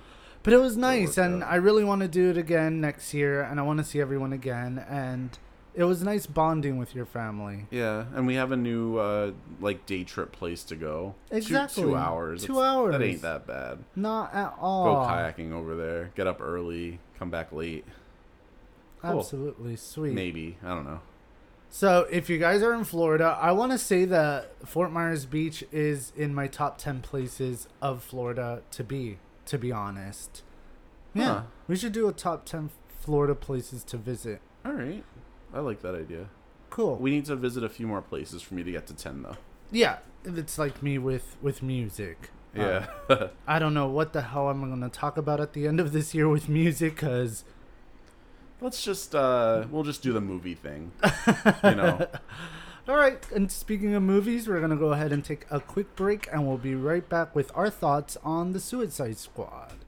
But 0.44 0.53
it 0.53 0.59
was 0.59 0.77
nice, 0.77 1.16
and 1.18 1.42
out. 1.42 1.50
I 1.50 1.57
really 1.57 1.83
want 1.85 2.03
to 2.03 2.09
do 2.09 2.31
it 2.31 2.37
again 2.38 2.81
next 2.81 3.12
year, 3.14 3.42
and 3.42 3.59
I 3.59 3.62
want 3.64 3.79
to 3.79 3.85
see 3.85 4.00
everyone 4.00 4.33
again. 4.33 4.85
And 4.88 5.37
it 5.75 5.85
was 5.85 6.03
nice 6.03 6.27
bonding 6.27 6.79
with 6.79 6.95
your 6.95 7.05
family. 7.07 7.67
yeah 7.71 8.05
and 8.15 8.27
we 8.27 8.35
have 8.37 8.53
a 8.53 8.57
new 8.57 8.97
uh 8.99 9.33
like 9.61 9.85
day 9.87 10.05
trip 10.05 10.33
place 10.33 10.63
to 10.65 10.77
go 10.77 11.15
Exactly. 11.31 11.83
two, 11.83 11.97
hours 11.97 12.45
Two 12.45 12.53
It's- 12.55 12.65
hours. 12.67 12.93
that 12.93 13.03
ain't 13.03 13.23
that 13.23 13.47
bad 13.47 13.79
Not 13.97 14.33
at 14.35 14.55
all. 14.61 14.85
go 15.05 15.11
kayaking 15.11 15.53
over 15.53 15.75
there 15.77 16.11
get 16.15 16.27
up 16.27 16.41
early 16.41 16.99
come 17.19 17.31
back 17.31 17.53
late 17.53 17.85
Cool. 19.03 19.19
Absolutely 19.19 19.77
sweet. 19.77 20.15
maybe 20.15 20.57
i 20.63 20.69
don't 20.69 20.85
know 20.85 21.01
So, 21.71 22.07
if 22.11 22.31
you 22.31 22.39
guys 22.39 22.63
are 22.63 22.73
in 22.73 22.85
Florida, 22.85 23.37
I 23.41 23.51
want 23.51 23.73
to 23.73 23.79
say 23.79 24.05
that 24.05 24.53
Fort 24.65 24.93
Myers 24.93 25.27
Beach 25.27 25.65
is 25.73 26.13
in 26.17 26.33
my 26.33 26.47
top 26.47 26.79
10 26.79 27.01
places 27.01 27.67
of 27.83 28.01
Florida 28.05 28.63
to 28.71 28.85
be, 28.85 29.19
to 29.47 29.59
be 29.59 29.73
honest. 29.73 30.45
Yeah. 31.15 31.25
Huh. 31.25 31.43
We 31.67 31.75
should 31.75 31.91
do 31.93 32.07
a 32.07 32.13
top 32.13 32.45
10 32.45 32.71
Florida 33.01 33.35
places 33.35 33.83
to 33.85 33.97
visit. 33.97 34.41
all 34.65 34.73
right 34.73 35.03
i 35.55 35.61
like 35.61 35.81
that 35.81 35.95
idea 35.95 36.29
Cool. 36.71 36.97
We 36.97 37.12
need 37.12 37.25
to 37.27 37.37
visit 37.37 37.62
a 37.62 37.69
few 37.69 37.87
more 37.87 38.03
places 38.03 38.43
for 38.43 38.55
me 38.55 38.64
to 38.64 38.73
get 38.73 38.88
to 38.88 38.95
10, 38.95 39.23
though. 39.23 39.37
yeah, 39.71 39.99
it's 40.25 40.59
like 40.59 40.83
me 40.83 40.99
with 40.99 41.37
with 41.40 41.62
music. 41.62 42.31
Yeah. 42.53 42.87
Um, 43.09 43.29
I 43.47 43.61
don't 43.61 43.75
know 43.75 43.87
what 43.87 44.12
the 44.12 44.23
hell 44.23 44.49
I'm 44.49 44.59
going 44.61 44.81
to 44.81 44.88
talk 44.88 45.17
about 45.17 45.40
at 45.40 45.53
the 45.53 45.69
end 45.69 45.79
of 45.79 45.93
this 45.93 46.17
year 46.17 46.29
with 46.29 46.49
music 46.49 46.97
cuz 46.97 47.45
Let's 48.61 48.83
just, 48.83 49.14
uh, 49.14 49.67
we'll 49.71 49.85
just 49.85 50.03
do 50.03 50.12
the 50.12 50.21
movie 50.21 50.55
thing. 50.57 50.90
You 51.62 51.77
know? 51.77 52.09
All 52.88 52.97
right, 52.97 53.25
and 53.31 53.53
speaking 53.53 53.95
of 53.95 54.03
movies, 54.03 54.49
we're 54.49 54.59
going 54.59 54.71
to 54.71 54.77
go 54.77 54.93
ahead 54.95 55.12
and 55.12 55.25
take 55.25 55.47
a 55.53 55.61
quick 55.61 55.95
break 55.95 56.29
and 56.33 56.45
we'll 56.45 56.59
be 56.59 56.75
right 56.75 57.09
back 57.09 57.37
with 57.37 57.53
our 57.55 57.71
thoughts 57.71 58.17
on 58.25 58.53
The 58.53 58.59
Suicide 58.59 59.19
Squad. 59.19 59.84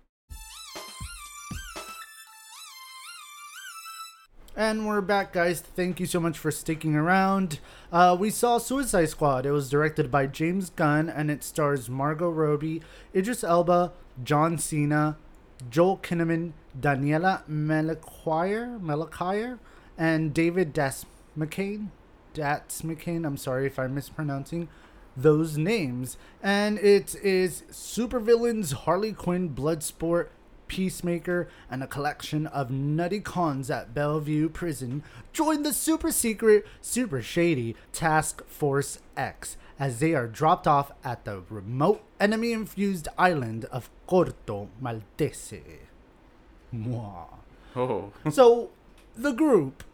And 4.58 4.86
we're 4.86 5.02
back, 5.02 5.34
guys. 5.34 5.60
Thank 5.60 6.00
you 6.00 6.06
so 6.06 6.18
much 6.18 6.38
for 6.38 6.50
sticking 6.50 6.96
around. 6.96 7.60
Uh, 7.92 8.16
we 8.18 8.30
saw 8.30 8.56
Suicide 8.56 9.10
Squad. 9.10 9.44
It 9.44 9.50
was 9.50 9.68
directed 9.68 10.10
by 10.10 10.26
James 10.26 10.70
Gunn 10.70 11.10
and 11.10 11.30
it 11.30 11.44
stars 11.44 11.90
Margot 11.90 12.30
Robbie, 12.30 12.80
Idris 13.14 13.44
Elba, 13.44 13.92
John 14.24 14.56
Cena, 14.56 15.18
Joel 15.68 15.98
Kinnaman, 15.98 16.52
Daniela 16.80 17.46
Melchior, 17.46 18.78
Melchior, 18.78 19.58
and 19.98 20.32
David 20.32 20.72
Das 20.72 21.04
McCain. 21.38 21.88
Dats 22.32 22.80
McCain. 22.80 23.26
I'm 23.26 23.36
sorry 23.36 23.66
if 23.66 23.78
I'm 23.78 23.94
mispronouncing 23.94 24.68
those 25.14 25.58
names. 25.58 26.16
And 26.42 26.78
it 26.78 27.14
is 27.16 27.64
supervillains 27.70 28.72
Harley 28.72 29.12
Quinn, 29.12 29.50
Bloodsport, 29.50 30.28
Peacemaker, 30.68 31.48
and 31.70 31.82
a 31.82 31.86
collection 31.86 32.46
of 32.46 32.70
nutty 32.70 33.20
cons 33.20 33.70
at 33.70 33.94
Belle 33.94 34.20
Reve 34.20 34.52
Prison 34.52 35.02
join 35.32 35.62
the 35.62 35.72
super 35.72 36.10
secret, 36.10 36.66
super 36.80 37.22
shady 37.22 37.76
Task 37.92 38.44
Force 38.46 38.98
X 39.16 39.56
as 39.78 40.00
they 40.00 40.14
are 40.14 40.26
dropped 40.26 40.66
off 40.66 40.92
at 41.04 41.24
the 41.24 41.42
remote 41.50 42.02
enemy 42.18 42.52
infused 42.52 43.08
island 43.18 43.66
of 43.66 43.90
Corto 44.08 44.68
Maltese. 44.80 45.60
Mwah. 46.74 47.26
Oh. 47.74 48.12
So, 48.30 48.70
the 49.16 49.32
group. 49.32 49.84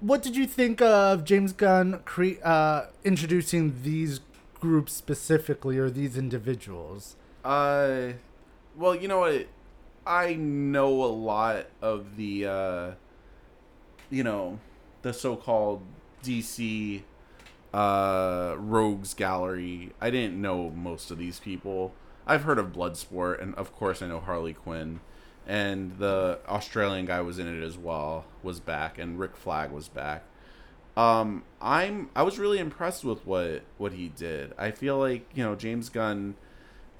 What 0.00 0.22
did 0.22 0.36
you 0.36 0.46
think 0.46 0.80
of 0.82 1.24
James 1.24 1.52
Gunn 1.52 2.00
cre- 2.04 2.42
uh, 2.42 2.86
introducing 3.04 3.82
these 3.82 4.20
groups 4.58 4.92
specifically, 4.92 5.78
or 5.78 5.90
these 5.90 6.16
individuals? 6.16 7.16
Uh, 7.44 8.12
well, 8.76 8.94
you 8.94 9.08
know 9.08 9.20
what? 9.20 9.46
I 10.06 10.34
know 10.34 11.04
a 11.04 11.06
lot 11.06 11.66
of 11.80 12.16
the, 12.16 12.46
uh, 12.46 12.90
you 14.10 14.24
know, 14.24 14.58
the 15.02 15.12
so-called 15.12 15.82
DC 16.24 17.02
uh, 17.72 18.54
rogues 18.58 19.14
gallery. 19.14 19.92
I 20.00 20.10
didn't 20.10 20.40
know 20.40 20.70
most 20.70 21.10
of 21.10 21.18
these 21.18 21.40
people. 21.40 21.94
I've 22.26 22.44
heard 22.44 22.58
of 22.58 22.72
Bloodsport, 22.72 23.42
and 23.42 23.54
of 23.56 23.72
course 23.74 24.02
I 24.02 24.08
know 24.08 24.20
Harley 24.20 24.52
Quinn, 24.52 25.00
and 25.46 25.98
the 25.98 26.38
Australian 26.48 27.06
guy 27.06 27.20
was 27.20 27.38
in 27.38 27.46
it 27.46 27.64
as 27.64 27.76
well. 27.76 28.24
Was 28.42 28.60
back, 28.60 28.98
and 28.98 29.18
Rick 29.18 29.36
Flag 29.36 29.70
was 29.70 29.88
back. 29.88 30.24
Um, 30.96 31.44
I'm 31.60 32.10
I 32.14 32.22
was 32.22 32.38
really 32.38 32.58
impressed 32.58 33.04
with 33.04 33.26
what 33.26 33.62
what 33.78 33.92
he 33.92 34.08
did. 34.08 34.52
I 34.58 34.70
feel 34.70 34.98
like 34.98 35.26
you 35.34 35.42
know 35.42 35.54
James 35.54 35.88
Gunn, 35.88 36.36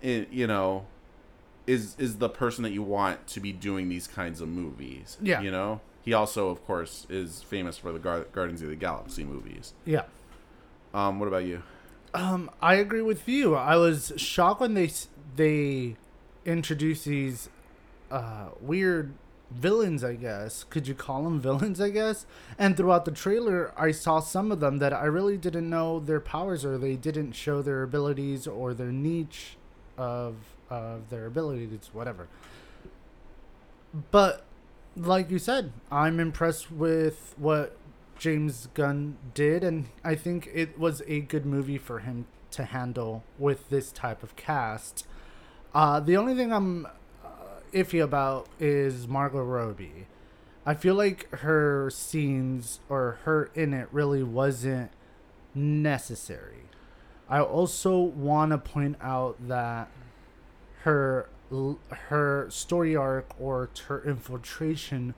i 0.02 0.26
you 0.30 0.46
know, 0.46 0.86
is 1.66 1.94
is 1.98 2.18
the 2.18 2.28
person 2.28 2.62
that 2.64 2.72
you 2.72 2.82
want 2.82 3.26
to 3.28 3.40
be 3.40 3.52
doing 3.52 3.88
these 3.88 4.06
kinds 4.06 4.40
of 4.40 4.48
movies. 4.48 5.16
Yeah. 5.20 5.40
you 5.40 5.50
know. 5.50 5.80
He 6.04 6.12
also, 6.12 6.48
of 6.48 6.64
course, 6.66 7.06
is 7.08 7.42
famous 7.42 7.78
for 7.78 7.92
the 7.92 8.00
Gar- 8.00 8.26
Guardians 8.32 8.60
of 8.62 8.68
the 8.68 8.76
Galaxy 8.76 9.22
movies. 9.22 9.72
Yeah. 9.84 10.02
Um, 10.92 11.20
what 11.20 11.28
about 11.28 11.44
you? 11.44 11.62
Um, 12.12 12.50
I 12.60 12.74
agree 12.74 13.02
with 13.02 13.28
you. 13.28 13.54
I 13.54 13.76
was 13.76 14.12
shocked 14.16 14.60
when 14.60 14.74
they 14.74 14.90
they 15.36 15.96
introduced 16.44 17.04
these 17.04 17.48
uh, 18.10 18.48
weird 18.60 19.14
villains. 19.50 20.02
I 20.02 20.14
guess 20.14 20.64
could 20.64 20.88
you 20.88 20.94
call 20.94 21.22
them 21.22 21.40
villains? 21.40 21.80
I 21.80 21.90
guess. 21.90 22.26
And 22.58 22.76
throughout 22.76 23.04
the 23.04 23.12
trailer, 23.12 23.72
I 23.76 23.92
saw 23.92 24.18
some 24.20 24.50
of 24.50 24.60
them 24.60 24.78
that 24.78 24.92
I 24.92 25.04
really 25.04 25.36
didn't 25.36 25.70
know 25.70 26.00
their 26.00 26.20
powers 26.20 26.64
or 26.64 26.76
they 26.78 26.96
didn't 26.96 27.32
show 27.32 27.62
their 27.62 27.82
abilities 27.82 28.46
or 28.46 28.74
their 28.74 28.92
niche 28.92 29.56
of 29.96 30.34
of 30.72 31.10
their 31.10 31.26
ability 31.26 31.64
abilities, 31.64 31.90
whatever. 31.92 32.28
But 34.10 34.44
like 34.96 35.30
you 35.30 35.38
said, 35.38 35.72
I'm 35.90 36.18
impressed 36.18 36.72
with 36.72 37.34
what 37.36 37.76
James 38.18 38.68
Gunn 38.74 39.18
did, 39.34 39.62
and 39.62 39.86
I 40.02 40.14
think 40.14 40.48
it 40.52 40.78
was 40.78 41.02
a 41.06 41.20
good 41.20 41.44
movie 41.44 41.78
for 41.78 41.98
him 41.98 42.26
to 42.52 42.64
handle 42.64 43.22
with 43.38 43.68
this 43.68 43.92
type 43.92 44.22
of 44.22 44.36
cast. 44.36 45.06
Uh, 45.74 46.00
the 46.00 46.16
only 46.16 46.34
thing 46.34 46.52
I'm 46.52 46.86
uh, 46.86 47.28
iffy 47.72 48.02
about 48.02 48.48
is 48.58 49.06
Margot 49.06 49.42
Robbie. 49.42 50.06
I 50.64 50.74
feel 50.74 50.94
like 50.94 51.28
her 51.36 51.90
scenes 51.90 52.80
or 52.88 53.18
her 53.24 53.50
in 53.54 53.74
it 53.74 53.88
really 53.90 54.22
wasn't 54.22 54.92
necessary. 55.54 56.64
I 57.28 57.40
also 57.40 57.98
want 57.98 58.52
to 58.52 58.58
point 58.58 58.96
out 59.00 59.36
that 59.48 59.88
her 60.82 61.28
her 62.08 62.46
story 62.50 62.96
arc 62.96 63.30
or 63.38 63.70
her 63.86 64.02
infiltration 64.04 65.14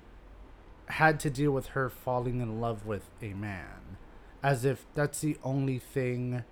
had 0.87 1.19
to 1.21 1.31
deal 1.31 1.53
with 1.53 1.69
her 1.69 1.89
falling 1.89 2.41
in 2.41 2.61
love 2.61 2.85
with 2.85 3.11
a 3.23 3.29
man. 3.29 3.97
As 4.43 4.65
if 4.65 4.85
that's 4.95 5.21
the 5.21 5.39
only 5.43 5.79
thing 5.79 6.45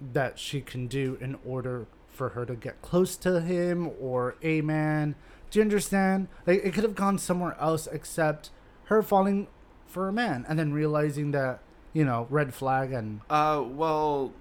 that 0.00 0.38
she 0.38 0.60
can 0.60 0.86
do 0.86 1.18
in 1.20 1.36
order 1.44 1.86
for 2.08 2.30
her 2.30 2.44
to 2.44 2.54
get 2.54 2.80
close 2.82 3.16
to 3.16 3.40
him 3.40 3.90
or 4.00 4.36
a 4.42 4.60
man. 4.60 5.14
Do 5.50 5.58
you 5.58 5.62
understand? 5.64 6.28
Like 6.46 6.64
it 6.64 6.74
could 6.74 6.84
have 6.84 6.94
gone 6.94 7.18
somewhere 7.18 7.56
else 7.60 7.88
except 7.90 8.50
her 8.84 9.02
falling 9.02 9.48
for 9.86 10.08
a 10.08 10.12
man 10.12 10.44
and 10.48 10.58
then 10.58 10.72
realizing 10.72 11.32
that 11.32 11.60
you 11.92 12.04
know 12.04 12.26
red 12.30 12.54
flag 12.54 12.92
and 12.92 13.20
Uh, 13.28 13.62
well, 13.66 14.32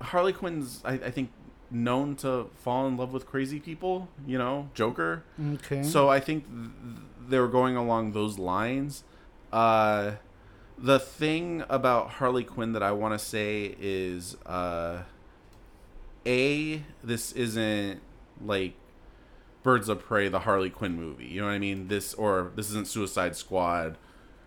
Harley 0.00 0.32
Quinn's 0.32 0.80
I, 0.84 0.94
I 0.94 1.10
think 1.10 1.30
known 1.74 2.16
to 2.16 2.48
fall 2.56 2.86
in 2.86 2.96
love 2.96 3.12
with 3.12 3.26
crazy 3.26 3.60
people. 3.60 4.08
You 4.26 4.38
know, 4.38 4.70
Joker. 4.74 5.24
okay 5.54 5.82
So 5.82 6.08
I 6.08 6.20
think 6.20 6.46
th- 6.46 6.70
they 7.28 7.38
were 7.38 7.48
going 7.48 7.76
along 7.76 8.12
those 8.12 8.38
lines. 8.38 9.04
Uh, 9.52 10.12
the 10.78 10.98
thing 10.98 11.64
about 11.68 12.10
Harley 12.10 12.44
Quinn 12.44 12.72
that 12.72 12.82
I 12.82 12.92
want 12.92 13.18
to 13.18 13.24
say 13.24 13.76
is, 13.78 14.36
uh, 14.46 15.02
a 16.26 16.82
this 17.02 17.32
isn't 17.32 18.00
like 18.40 18.74
Birds 19.62 19.88
of 19.88 20.00
Prey, 20.00 20.28
the 20.28 20.40
Harley 20.40 20.70
Quinn 20.70 20.94
movie. 20.94 21.26
You 21.26 21.40
know 21.40 21.46
what 21.46 21.52
I 21.52 21.58
mean? 21.58 21.88
This 21.88 22.14
or 22.14 22.52
this 22.56 22.70
isn't 22.70 22.86
Suicide 22.86 23.36
Squad. 23.36 23.96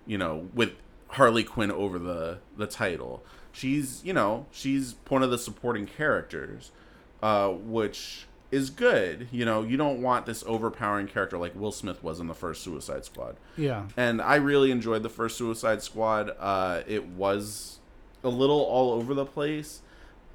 You 0.06 0.18
know, 0.18 0.48
with 0.54 0.72
Harley 1.10 1.44
Quinn 1.44 1.72
over 1.72 2.00
the 2.00 2.40
the 2.56 2.68
title. 2.68 3.24
She's 3.52 4.04
you 4.04 4.13
know 4.13 4.46
she's 4.52 4.96
one 5.08 5.24
of 5.24 5.32
the 5.32 5.38
supporting 5.38 5.88
characters, 5.88 6.72
uh, 7.21 7.49
which 7.49 8.27
is 8.51 8.69
good. 8.69 9.27
You 9.32 9.45
know, 9.45 9.63
you 9.63 9.77
don't 9.77 10.01
want 10.01 10.25
this 10.25 10.43
overpowering 10.47 11.08
character 11.08 11.38
like 11.38 11.56
Will 11.56 11.71
Smith 11.71 12.03
was 12.03 12.19
in 12.19 12.27
the 12.27 12.34
first 12.34 12.63
Suicide 12.63 13.06
Squad. 13.06 13.36
yeah 13.58 13.88
And 13.97 14.21
I 14.21 14.36
really 14.36 14.71
enjoyed 14.71 15.03
the 15.03 15.10
first 15.10 15.38
Suicide 15.38 15.82
Squad. 15.82 16.32
Uh, 16.39 16.82
it 16.88 17.06
was 17.08 17.80
a 18.23 18.30
little 18.30 18.62
all 18.62 18.93
over 18.93 19.13
the 19.13 19.25
place. 19.25 19.82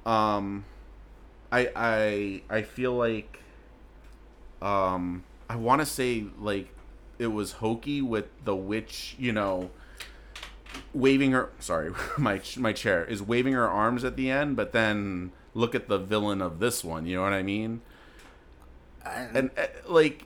Um, 0.05 0.65
I 1.51 1.69
I 1.75 2.41
I 2.49 2.61
feel 2.63 2.93
like 2.93 3.39
um, 4.61 5.23
I 5.49 5.55
want 5.55 5.81
to 5.81 5.85
say 5.85 6.25
like 6.39 6.69
it 7.19 7.27
was 7.27 7.53
hokey 7.53 8.01
with 8.01 8.25
the 8.43 8.55
witch, 8.55 9.15
you 9.19 9.31
know, 9.31 9.69
waving 10.93 11.31
her. 11.31 11.49
Sorry, 11.59 11.91
my 12.17 12.41
my 12.57 12.73
chair 12.73 13.05
is 13.05 13.21
waving 13.21 13.53
her 13.53 13.67
arms 13.67 14.03
at 14.03 14.15
the 14.15 14.29
end, 14.29 14.55
but 14.55 14.71
then 14.71 15.31
look 15.53 15.75
at 15.75 15.87
the 15.87 15.97
villain 15.97 16.41
of 16.41 16.59
this 16.59 16.83
one. 16.83 17.05
You 17.05 17.17
know 17.17 17.23
what 17.23 17.33
I 17.33 17.43
mean? 17.43 17.81
And 19.05 19.51
uh, 19.57 19.67
like 19.87 20.25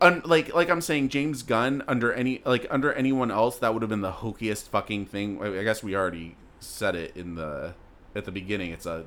un, 0.00 0.22
like 0.24 0.54
like 0.54 0.70
I'm 0.70 0.80
saying, 0.80 1.08
James 1.08 1.42
Gunn 1.42 1.82
under 1.88 2.12
any 2.12 2.42
like 2.44 2.66
under 2.70 2.92
anyone 2.92 3.30
else 3.30 3.58
that 3.58 3.72
would 3.72 3.82
have 3.82 3.88
been 3.90 4.00
the 4.00 4.12
hokiest 4.12 4.68
fucking 4.68 5.06
thing. 5.06 5.42
I 5.42 5.60
I 5.60 5.64
guess 5.64 5.82
we 5.82 5.94
already 5.96 6.36
said 6.60 6.94
it 6.94 7.16
in 7.16 7.34
the 7.34 7.74
at 8.14 8.24
the 8.24 8.32
beginning. 8.32 8.70
It's 8.70 8.86
a 8.86 9.04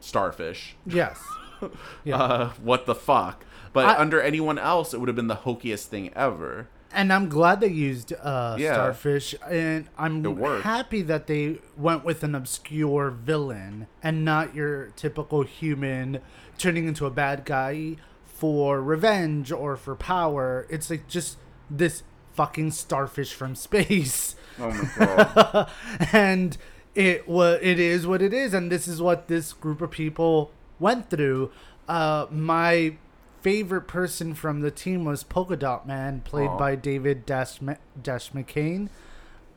starfish. 0.00 0.76
yes 0.86 1.22
yeah 2.04 2.16
Uh, 2.22 2.48
what 2.62 2.86
the 2.86 2.94
fuck? 2.94 3.44
But 3.72 3.86
I- 3.86 3.98
under 3.98 4.20
anyone 4.20 4.58
else, 4.58 4.92
it 4.94 4.98
would 5.00 5.08
have 5.08 5.16
been 5.16 5.28
the 5.28 5.36
hokiest 5.36 5.86
thing 5.86 6.12
ever. 6.14 6.68
And 6.92 7.12
I'm 7.12 7.28
glad 7.28 7.60
they 7.60 7.68
used 7.68 8.12
uh, 8.12 8.56
Yeah. 8.58 8.74
Starfish, 8.74 9.34
and 9.48 9.88
I'm 9.96 10.24
happy 10.62 11.02
that 11.02 11.26
they 11.26 11.58
went 11.76 12.04
with 12.04 12.22
an 12.24 12.34
obscure 12.34 13.10
villain 13.10 13.86
and 14.02 14.24
not 14.24 14.54
your 14.54 14.86
typical 14.96 15.42
human 15.42 16.20
turning 16.58 16.86
into 16.88 17.06
a 17.06 17.10
bad 17.10 17.44
guy 17.44 17.96
for 18.24 18.82
revenge 18.82 19.52
or 19.52 19.76
for 19.76 19.94
power. 19.94 20.66
It's 20.70 20.90
like 20.90 21.06
just 21.08 21.38
this 21.70 22.02
fucking 22.32 22.70
starfish 22.72 23.34
from 23.34 23.54
space. 23.54 24.36
Oh 24.58 24.70
my 24.70 25.06
god! 25.06 25.70
and 26.12 26.56
it 26.94 27.28
what 27.28 27.62
it 27.62 27.78
is 27.78 28.06
what 28.06 28.20
it 28.20 28.34
is 28.34 28.52
and 28.52 28.70
this 28.70 28.88
is 28.88 29.00
what 29.00 29.28
this 29.28 29.52
group 29.52 29.80
of 29.80 29.90
people 29.92 30.50
went 30.80 31.08
through 31.08 31.48
uh 31.88 32.26
my 32.30 32.96
favorite 33.42 33.82
person 33.82 34.34
from 34.34 34.60
the 34.60 34.70
team 34.70 35.04
was 35.04 35.22
polka 35.24 35.56
dot 35.56 35.86
man 35.86 36.20
played 36.20 36.48
Aw. 36.48 36.58
by 36.58 36.74
david 36.74 37.24
dash, 37.26 37.58
dash 38.02 38.32
mccain 38.32 38.88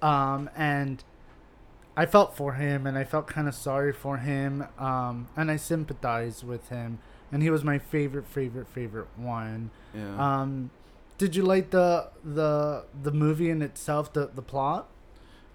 um 0.02 0.50
and 0.56 1.04
i 1.96 2.06
felt 2.06 2.36
for 2.36 2.54
him 2.54 2.88
and 2.88 2.98
i 2.98 3.04
felt 3.04 3.28
kind 3.28 3.48
of 3.48 3.56
sorry 3.56 3.94
for 3.94 4.18
him 4.18 4.66
um 4.78 5.28
and 5.36 5.52
i 5.52 5.56
sympathized 5.56 6.44
with 6.46 6.70
him 6.70 7.00
and 7.32 7.44
he 7.44 7.50
was 7.50 7.64
my 7.64 7.78
favorite 7.78 8.28
favorite 8.28 8.68
favorite 8.68 9.08
one 9.18 9.70
yeah. 9.94 10.42
um 10.42 10.70
did 11.18 11.36
you 11.36 11.44
like 11.44 11.70
the 11.70 12.10
the 12.24 12.86
the 13.02 13.12
movie 13.12 13.50
in 13.50 13.62
itself 13.62 14.12
the 14.14 14.30
the 14.34 14.42
plot 14.42 14.88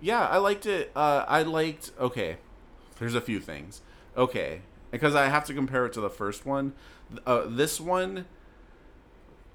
Yeah, 0.00 0.26
I 0.28 0.38
liked 0.38 0.64
it. 0.66 0.92
Uh, 0.94 1.24
I 1.26 1.42
liked. 1.42 1.90
Okay, 1.98 2.36
there's 2.98 3.16
a 3.16 3.20
few 3.20 3.40
things. 3.40 3.82
Okay, 4.16 4.62
because 4.90 5.14
I 5.14 5.26
have 5.26 5.44
to 5.46 5.54
compare 5.54 5.86
it 5.86 5.92
to 5.94 6.00
the 6.00 6.10
first 6.10 6.46
one. 6.46 6.72
Uh, 7.26 7.44
this 7.46 7.80
one, 7.80 8.26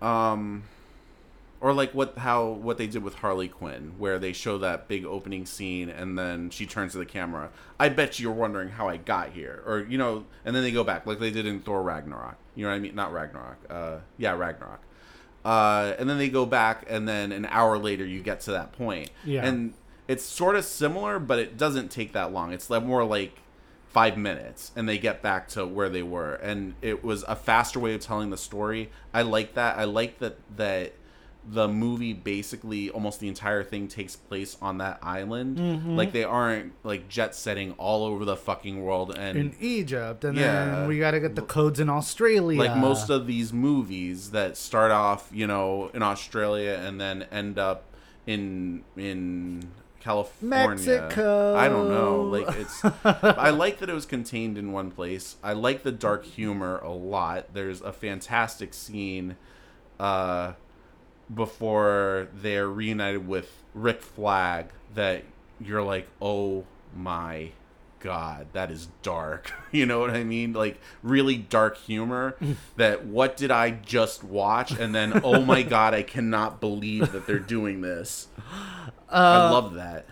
um, 0.01 0.63
or 1.61 1.73
like 1.73 1.93
what 1.93 2.17
how 2.17 2.47
what 2.47 2.77
they 2.77 2.87
did 2.87 3.03
with 3.03 3.15
Harley 3.15 3.47
Quinn, 3.47 3.93
where 3.97 4.19
they 4.19 4.33
show 4.33 4.57
that 4.57 4.87
big 4.87 5.05
opening 5.05 5.45
scene 5.45 5.89
and 5.89 6.17
then 6.17 6.49
she 6.49 6.65
turns 6.65 6.91
to 6.93 6.97
the 6.97 7.05
camera. 7.05 7.49
I 7.79 7.89
bet 7.89 8.19
you're 8.19 8.33
wondering 8.33 8.69
how 8.69 8.89
I 8.89 8.97
got 8.97 9.31
here, 9.31 9.63
or 9.65 9.79
you 9.79 9.97
know, 9.97 10.25
and 10.45 10.55
then 10.55 10.63
they 10.63 10.71
go 10.71 10.83
back 10.83 11.05
like 11.05 11.19
they 11.19 11.31
did 11.31 11.45
in 11.45 11.61
Thor 11.61 11.81
Ragnarok. 11.81 12.35
You 12.55 12.63
know 12.63 12.69
what 12.69 12.75
I 12.75 12.79
mean? 12.79 12.95
Not 12.95 13.13
Ragnarok. 13.13 13.57
Uh, 13.69 13.97
yeah, 14.17 14.31
Ragnarok. 14.31 14.81
Uh, 15.45 15.93
and 15.99 16.09
then 16.09 16.17
they 16.17 16.29
go 16.29 16.45
back, 16.45 16.85
and 16.87 17.07
then 17.07 17.31
an 17.31 17.45
hour 17.45 17.77
later, 17.77 18.05
you 18.05 18.21
get 18.21 18.41
to 18.41 18.51
that 18.51 18.71
point. 18.73 19.11
Yeah. 19.25 19.45
And 19.45 19.73
it's 20.07 20.23
sort 20.23 20.55
of 20.55 20.65
similar, 20.65 21.19
but 21.19 21.39
it 21.39 21.57
doesn't 21.57 21.91
take 21.91 22.13
that 22.13 22.31
long. 22.31 22.53
It's 22.53 22.69
more 22.69 23.03
like 23.03 23.37
five 23.93 24.17
minutes, 24.17 24.71
and 24.75 24.89
they 24.89 24.97
get 24.97 25.21
back 25.21 25.47
to 25.49 25.65
where 25.65 25.87
they 25.89 26.03
were. 26.03 26.33
And 26.35 26.73
it 26.81 27.03
was 27.03 27.23
a 27.27 27.35
faster 27.35 27.79
way 27.79 27.93
of 27.93 28.01
telling 28.01 28.29
the 28.31 28.37
story. 28.37 28.89
I 29.13 29.21
like 29.21 29.53
that. 29.53 29.77
I 29.77 29.85
like 29.85 30.19
that 30.19 30.37
that 30.57 30.93
the 31.45 31.67
movie 31.67 32.13
basically 32.13 32.89
almost 32.89 33.19
the 33.19 33.27
entire 33.27 33.63
thing 33.65 33.85
takes 33.89 34.15
place 34.15 34.55
on 34.61 34.77
that 34.77 34.97
island. 35.03 35.57
Mm-hmm. 35.57 35.95
Like 35.97 36.13
they 36.13 36.23
aren't 36.23 36.71
like 36.85 37.09
jet 37.09 37.35
setting 37.35 37.73
all 37.73 38.05
over 38.05 38.23
the 38.23 38.37
fucking 38.37 38.81
world 38.81 39.13
and 39.17 39.37
in 39.37 39.55
Egypt, 39.59 40.23
and 40.23 40.37
Yeah. 40.37 40.65
then 40.65 40.87
we 40.87 40.99
got 40.99 41.11
to 41.11 41.19
get 41.19 41.35
the 41.35 41.41
codes 41.41 41.79
in 41.81 41.89
Australia. 41.89 42.57
like 42.57 42.77
most 42.77 43.09
of 43.09 43.27
these 43.27 43.51
movies 43.53 44.31
that 44.31 44.55
start 44.57 44.91
off, 44.91 45.29
you 45.33 45.45
know, 45.45 45.91
in 45.93 46.01
Australia 46.01 46.81
and 46.81 46.99
then 46.99 47.23
end 47.23 47.59
up 47.59 47.83
in 48.25 48.83
in 48.95 49.69
California. 50.03 50.67
Mexico. 50.69 51.55
I 51.55 51.69
don't 51.69 51.89
know. 51.89 52.23
Like 52.23 52.55
it's. 52.57 52.83
I 53.05 53.51
like 53.51 53.79
that 53.79 53.89
it 53.89 53.93
was 53.93 54.05
contained 54.05 54.57
in 54.57 54.71
one 54.71 54.91
place. 54.91 55.37
I 55.41 55.53
like 55.53 55.83
the 55.83 55.91
dark 55.91 56.25
humor 56.25 56.79
a 56.79 56.91
lot. 56.91 57.53
There's 57.53 57.81
a 57.81 57.93
fantastic 57.93 58.73
scene, 58.73 59.37
uh, 59.99 60.53
before 61.33 62.27
they're 62.33 62.67
reunited 62.67 63.27
with 63.27 63.63
Rick 63.73 64.01
Flag 64.01 64.67
that 64.93 65.23
you're 65.59 65.83
like, 65.83 66.07
oh 66.21 66.65
my 66.95 67.51
god, 68.03 68.47
that 68.53 68.69
is 68.69 68.87
dark. 69.01 69.51
You 69.73 69.87
know 69.87 69.99
what 69.99 70.11
I 70.11 70.23
mean? 70.23 70.53
Like 70.53 70.79
really 71.01 71.35
dark 71.37 71.77
humor. 71.77 72.35
that 72.77 73.05
what 73.05 73.35
did 73.37 73.49
I 73.49 73.71
just 73.71 74.23
watch? 74.23 74.71
And 74.71 74.93
then 74.93 75.21
oh 75.23 75.41
my 75.41 75.63
god, 75.75 75.95
I 75.95 76.03
cannot 76.03 76.59
believe 76.61 77.11
that 77.11 77.25
they're 77.25 77.39
doing 77.39 77.81
this. 77.81 78.27
I 79.09 79.49
love 79.49 79.73
that. 79.73 80.05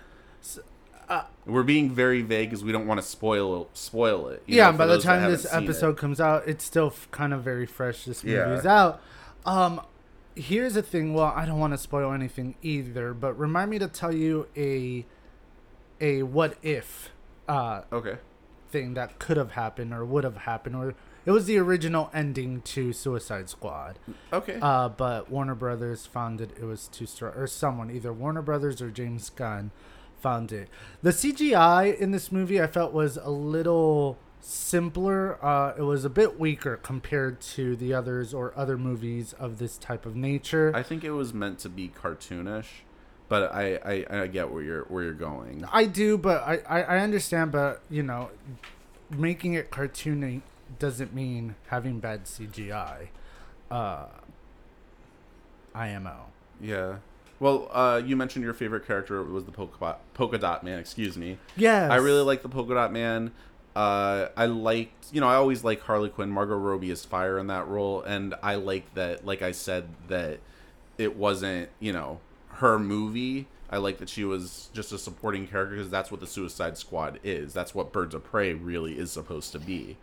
uh, 1.08 1.23
We're 1.45 1.62
being 1.63 1.91
very 1.91 2.21
vague 2.23 2.49
because 2.49 2.63
we 2.63 2.71
don't 2.71 2.88
want 2.88 2.99
to 2.99 3.06
spoil 3.06 3.69
spoil 3.73 4.30
it. 4.30 4.41
yeah, 4.47 4.71
know, 4.71 4.77
by 4.80 4.86
the 4.88 4.99
time 4.99 5.30
this 5.30 5.43
seen 5.43 5.60
it. 5.62 5.63
episode 5.65 5.97
comes 5.97 6.19
out, 6.19 6.47
it's 6.47 6.63
still 6.63 6.88
f- 6.88 7.08
kind 7.12 7.34
of 7.34 7.43
very 7.43 7.67
fresh. 7.67 8.06
This 8.06 8.23
movie 8.23 8.38
Yeah. 8.38 8.54
is 8.58 8.65
out. 8.65 8.99
Um, 9.45 9.82
here's 10.36 10.73
the 10.73 10.82
thing. 10.82 11.13
Well, 11.13 11.34
I 11.36 11.45
don't 11.45 11.60
want 11.60 11.73
to 11.73 11.77
spoil 11.77 12.13
anything 12.13 12.56
either, 12.63 13.13
but 13.13 13.38
remind 13.38 13.69
me 13.69 13.77
to 13.80 13.88
tell 13.88 14.13
you 14.13 14.47
a 14.58 15.06
a 15.99 16.23
what 16.23 16.58
if 16.63 17.12
uh 17.52 17.82
Okay. 17.92 18.18
thing 18.70 18.94
that 18.94 19.20
could 19.20 19.38
have 19.38 19.52
happened 19.52 19.94
or 19.94 20.06
would 20.06 20.24
have 20.24 20.38
happened 20.38 20.76
or 20.76 20.96
it 21.26 21.32
was 21.32 21.46
the 21.46 21.58
original 21.60 22.10
ending 22.16 22.62
to 22.62 22.92
Suicide 22.94 23.48
Squad. 23.48 24.00
Okay. 24.34 24.58
Uh, 24.60 24.90
but 24.90 25.30
Warner 25.30 25.54
Brothers 25.54 26.08
found 26.08 26.42
it 26.42 26.50
it 26.60 26.64
was 26.66 26.88
too 26.88 27.06
strong, 27.06 27.34
or 27.36 27.46
someone, 27.46 27.92
either 27.92 28.12
Warner 28.12 28.42
Brothers 28.42 28.82
or 28.82 28.90
James 28.90 29.30
Gunn, 29.30 29.70
found 30.20 30.52
it. 30.52 30.68
The 31.04 31.12
CGI 31.12 31.96
in 32.00 32.10
this 32.10 32.32
movie 32.32 32.60
I 32.60 32.66
felt 32.66 32.92
was 32.92 33.18
a 33.18 33.30
little 33.30 34.18
simpler. 34.40 35.38
Uh, 35.46 35.74
it 35.78 35.84
was 35.84 36.04
a 36.06 36.10
bit 36.10 36.40
weaker 36.40 36.78
compared 36.78 37.40
to 37.56 37.76
the 37.76 37.94
others 37.94 38.34
or 38.34 38.52
other 38.56 38.78
movies 38.78 39.34
of 39.34 39.60
this 39.60 39.78
type 39.78 40.08
of 40.08 40.16
nature. 40.16 40.72
I 40.74 40.82
think 40.82 41.04
it 41.04 41.12
was 41.12 41.34
meant 41.36 41.60
to 41.60 41.70
be 41.70 41.88
cartoonish, 41.90 42.82
but 43.32 43.56
I, 43.56 43.80
I, 43.86 44.24
I 44.24 44.28
get 44.28 44.52
where 44.52 44.62
you're 44.62 44.84
where 44.89 45.06
you're 45.06 45.13
going. 45.13 45.63
I 45.72 45.86
do, 45.86 46.17
but 46.17 46.44
I, 46.46 46.58
I, 46.67 46.82
I 46.82 47.00
understand, 47.00 47.54
but 47.54 47.82
you 47.89 48.04
know, 48.04 48.30
making 49.10 49.54
it 49.54 49.72
cartoony 49.72 50.41
doesn't 50.80 51.13
mean 51.13 51.56
having 51.67 52.02
bad 52.02 52.26
CGI. 52.26 53.08
Uh, 53.72 54.08
IMO. 55.74 56.26
Yeah. 56.60 56.98
Well, 57.39 57.70
uh, 57.72 58.02
you 58.06 58.17
mentioned 58.17 58.44
your 58.44 58.54
favorite 58.54 58.86
character 58.86 59.24
was 59.24 59.46
the 59.46 59.52
polka, 59.54 59.96
polka 60.13 60.38
dot 60.38 60.65
man. 60.65 60.78
Excuse 60.78 61.15
me. 61.15 61.38
Yes. 61.56 61.89
I 61.89 61.96
really 61.96 62.24
like 62.24 62.41
the 62.41 62.50
polka 62.50 62.74
dot 62.74 62.91
man. 62.91 63.32
Uh, 63.78 64.28
I 64.36 64.48
liked, 64.48 65.13
you 65.13 65.22
know, 65.22 65.30
I 65.30 65.36
always 65.36 65.63
like 65.63 65.80
Harley 65.84 66.10
Quinn. 66.10 66.30
Margot 66.30 66.58
Robbie 66.58 66.91
is 66.91 67.06
fire 67.06 67.39
in 67.39 67.48
that 67.48 67.65
role, 67.70 68.02
and 68.02 68.36
I 68.44 68.56
like 68.56 68.94
that. 68.96 69.26
Like 69.26 69.41
I 69.41 69.54
said, 69.54 69.88
that 70.10 70.39
it 70.98 71.15
wasn't, 71.15 71.70
you 71.80 71.94
know, 71.94 72.20
her 72.62 72.80
movie. 72.80 73.47
I 73.69 73.78
like 73.78 73.97
that 74.00 74.10
she 74.10 74.24
was 74.24 74.69
just 74.74 74.91
a 74.91 74.97
supporting 74.97 75.47
character 75.47 75.76
because 75.76 75.89
that's 75.89 76.12
what 76.12 76.19
the 76.19 76.28
Suicide 76.28 76.78
Squad 76.78 77.19
is. 77.24 77.54
That's 77.54 77.74
what 77.74 77.91
Birds 77.91 78.13
of 78.13 78.24
Prey 78.24 78.54
really 78.54 78.97
is 78.97 79.12
supposed 79.12 79.52
to 79.54 79.60
be, 79.60 79.97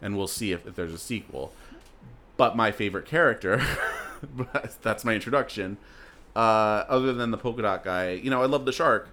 and 0.00 0.16
we'll 0.16 0.28
see 0.28 0.52
if, 0.52 0.66
if 0.66 0.74
there's 0.74 0.92
a 0.92 0.98
sequel. 0.98 1.52
But 2.36 2.56
my 2.56 2.72
favorite 2.72 3.06
character, 3.06 3.62
that's 4.82 5.04
my 5.04 5.14
introduction. 5.14 5.76
Uh, 6.34 6.84
other 6.88 7.12
than 7.12 7.30
the 7.30 7.38
polka 7.38 7.62
dot 7.62 7.84
guy, 7.84 8.12
you 8.12 8.30
know, 8.30 8.42
I 8.42 8.46
love 8.46 8.64
the 8.64 8.72
shark, 8.72 9.08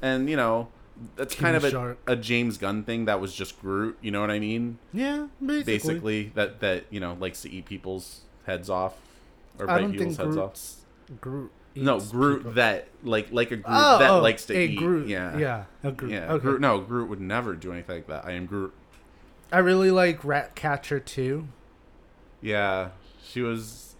and 0.00 0.28
you 0.28 0.36
know, 0.36 0.68
that's 1.16 1.34
King 1.34 1.42
kind 1.42 1.56
of 1.56 1.64
a, 1.64 1.96
a 2.06 2.16
James 2.16 2.58
Gunn 2.58 2.82
thing. 2.82 3.04
That 3.04 3.20
was 3.20 3.34
just 3.34 3.60
Groot. 3.60 3.96
You 4.00 4.10
know 4.10 4.20
what 4.20 4.30
I 4.30 4.38
mean? 4.38 4.78
Yeah, 4.92 5.28
basically. 5.40 5.64
Basically, 5.64 6.22
that 6.34 6.60
that 6.60 6.84
you 6.90 7.00
know 7.00 7.16
likes 7.18 7.42
to 7.42 7.50
eat 7.50 7.64
people's 7.66 8.22
heads 8.44 8.68
off 8.68 8.94
or 9.58 9.66
bite 9.66 9.92
people's 9.92 10.16
heads 10.16 10.36
off. 10.36 10.60
Groot. 11.20 11.50
No, 11.74 12.00
Groot 12.00 12.38
people. 12.38 12.52
that 12.52 12.88
like 13.02 13.32
like 13.32 13.50
a 13.50 13.56
Groot 13.56 13.66
Oh, 13.68 13.98
that 13.98 14.10
oh, 14.10 14.20
likes 14.20 14.44
to 14.46 14.56
a 14.56 14.66
eat. 14.66 14.76
Groot. 14.76 15.08
Yeah, 15.08 15.36
yeah, 15.38 15.64
a 15.82 15.92
Groot. 15.92 16.12
yeah. 16.12 16.32
Okay. 16.32 16.42
Groot, 16.42 16.60
no, 16.60 16.80
Groot 16.80 17.08
would 17.08 17.20
never 17.20 17.54
do 17.54 17.72
anything 17.72 17.96
like 17.96 18.06
that. 18.08 18.24
I 18.26 18.32
am 18.32 18.46
Groot. 18.46 18.72
I 19.50 19.58
really 19.58 19.90
like 19.90 20.24
Ratcatcher 20.24 21.00
too. 21.00 21.48
Yeah, 22.40 22.90
she 23.22 23.40
was. 23.42 23.94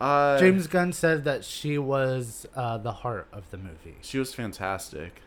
Uh, 0.00 0.38
James 0.38 0.66
Gunn 0.66 0.92
said 0.92 1.24
that 1.24 1.44
she 1.44 1.78
was 1.78 2.46
uh, 2.54 2.78
the 2.78 2.92
heart 2.92 3.28
of 3.32 3.50
the 3.50 3.56
movie. 3.56 3.96
She 4.02 4.18
was 4.18 4.34
fantastic. 4.34 5.20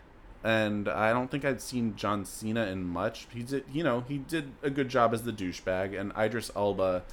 And 0.44 0.88
I 0.88 1.12
don't 1.14 1.32
think 1.32 1.44
I'd 1.46 1.62
seen 1.62 1.96
John 1.96 2.24
Cena 2.24 2.66
in 2.68 2.84
much. 2.84 3.28
He 3.34 3.42
did, 3.44 3.64
you 3.74 3.84
know, 3.84 4.02
he 4.08 4.20
did 4.20 4.52
a 4.62 4.70
good 4.70 4.88
job 4.88 5.14
as 5.14 5.24
the 5.24 5.34
douchebag. 5.34 6.00
And 6.00 6.12
Idris 6.18 6.52
Elba, 6.56 7.04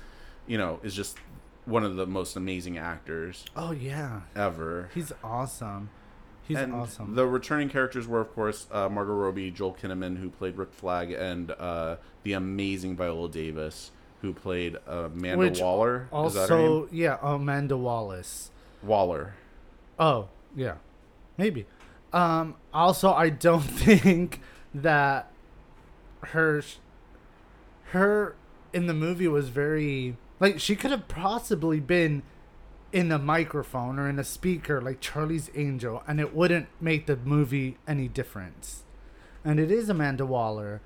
you 0.47 0.59
know, 0.59 0.79
is 0.83 0.95
just 0.95 1.17
one 1.65 1.85
of 1.85 1.97
the 1.97 2.07
most 2.07 2.37
amazing 2.37 2.77
actors 2.79 3.45
Oh 3.57 3.73
yeah, 3.73 4.23
ever. 4.37 4.91
he's 4.95 5.13
awesome. 5.23 5.91
He's 6.47 6.59
and 6.59 6.75
awesome. 6.75 7.15
The 7.15 7.27
returning 7.27 7.71
characters 7.71 8.07
were, 8.07 8.21
of 8.21 8.35
course, 8.35 8.67
uh, 8.71 8.89
Margot 8.91 9.15
Robbie, 9.15 9.51
Joel 9.51 9.75
Kinnaman, 9.81 10.19
who 10.19 10.29
played 10.29 10.59
Rick 10.59 10.75
Flag, 10.75 11.11
and 11.11 11.51
uh, 11.53 11.97
the 12.23 12.35
amazing 12.35 12.97
Viola 12.97 13.31
Davis, 13.31 13.93
who 14.21 14.35
played 14.35 14.77
uh, 14.87 15.05
Amanda 15.07 15.39
Which 15.39 15.61
Waller. 15.61 16.07
Is 16.27 16.35
that 16.35 16.51
her 16.51 16.57
name? 16.59 16.67
also, 16.71 16.89
yeah, 16.93 17.17
Amanda 17.23 17.79
Wallace. 17.79 18.51
Waller. 18.83 19.33
Oh, 19.99 20.29
yeah. 20.55 20.75
Maybe. 21.39 21.67
Um 22.13 22.55
also 22.73 23.13
I 23.13 23.29
don't 23.31 23.61
think 23.63 24.41
that 24.75 25.31
her 26.21 26.63
her 27.93 28.37
in 28.73 28.87
the 28.87 28.95
movie 28.95 29.29
was 29.29 29.49
very 29.49 30.17
like 30.41 30.61
she 30.61 30.77
could 30.77 30.91
have 30.91 31.09
possibly 31.09 31.81
been 31.81 32.23
in 32.93 33.11
a 33.11 33.19
microphone 33.19 33.99
or 33.99 34.09
in 34.09 34.19
a 34.19 34.25
speaker 34.25 34.81
like 34.81 35.01
Charlie's 35.01 35.51
Angel 35.55 36.03
and 36.07 36.21
it 36.21 36.35
wouldn't 36.35 36.69
make 36.81 37.07
the 37.07 37.17
movie 37.17 37.77
any 37.89 38.09
difference. 38.09 38.85
And 39.45 39.59
it 39.59 39.71
is 39.71 39.89
Amanda 39.89 40.25
Waller. 40.25 40.81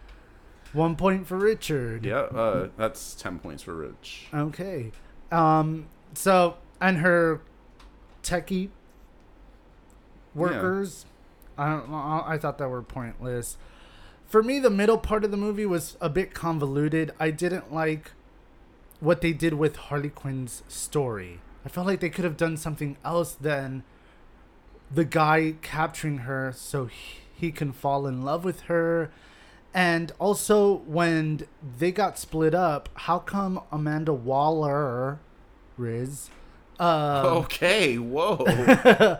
1 0.72 0.96
point 0.96 1.26
for 1.26 1.36
Richard. 1.36 2.04
Yeah, 2.04 2.20
uh, 2.20 2.68
that's 2.76 3.14
10 3.14 3.38
points 3.38 3.62
for 3.62 3.74
Rich. 3.74 4.26
Okay. 4.34 4.92
Um. 5.30 5.86
So 6.14 6.56
and 6.80 6.98
her 6.98 7.40
techie 8.22 8.70
workers, 10.34 11.06
I 11.56 11.70
don't. 11.70 11.92
I 11.92 12.38
thought 12.38 12.58
that 12.58 12.68
were 12.68 12.82
pointless. 12.82 13.56
For 14.26 14.42
me, 14.42 14.58
the 14.58 14.70
middle 14.70 14.98
part 14.98 15.24
of 15.24 15.30
the 15.30 15.36
movie 15.36 15.66
was 15.66 15.96
a 16.00 16.08
bit 16.10 16.34
convoluted. 16.34 17.12
I 17.18 17.30
didn't 17.30 17.72
like 17.72 18.12
what 19.00 19.20
they 19.20 19.32
did 19.32 19.54
with 19.54 19.76
Harley 19.76 20.10
Quinn's 20.10 20.62
story. 20.68 21.40
I 21.64 21.68
felt 21.68 21.86
like 21.86 22.00
they 22.00 22.10
could 22.10 22.24
have 22.24 22.36
done 22.36 22.56
something 22.56 22.96
else 23.04 23.32
than 23.32 23.84
the 24.90 25.04
guy 25.04 25.54
capturing 25.62 26.18
her 26.18 26.52
so 26.54 26.86
he, 26.86 27.18
he 27.34 27.52
can 27.52 27.72
fall 27.72 28.06
in 28.06 28.22
love 28.22 28.44
with 28.44 28.62
her. 28.62 29.10
And 29.74 30.12
also, 30.18 30.76
when 30.86 31.46
they 31.78 31.92
got 31.92 32.18
split 32.18 32.54
up, 32.54 32.88
how 32.94 33.18
come 33.18 33.60
Amanda 33.70 34.14
Waller, 34.14 35.20
Riz, 35.76 36.30
um, 36.80 36.88
Okay, 37.26 37.98
whoa. 37.98 38.38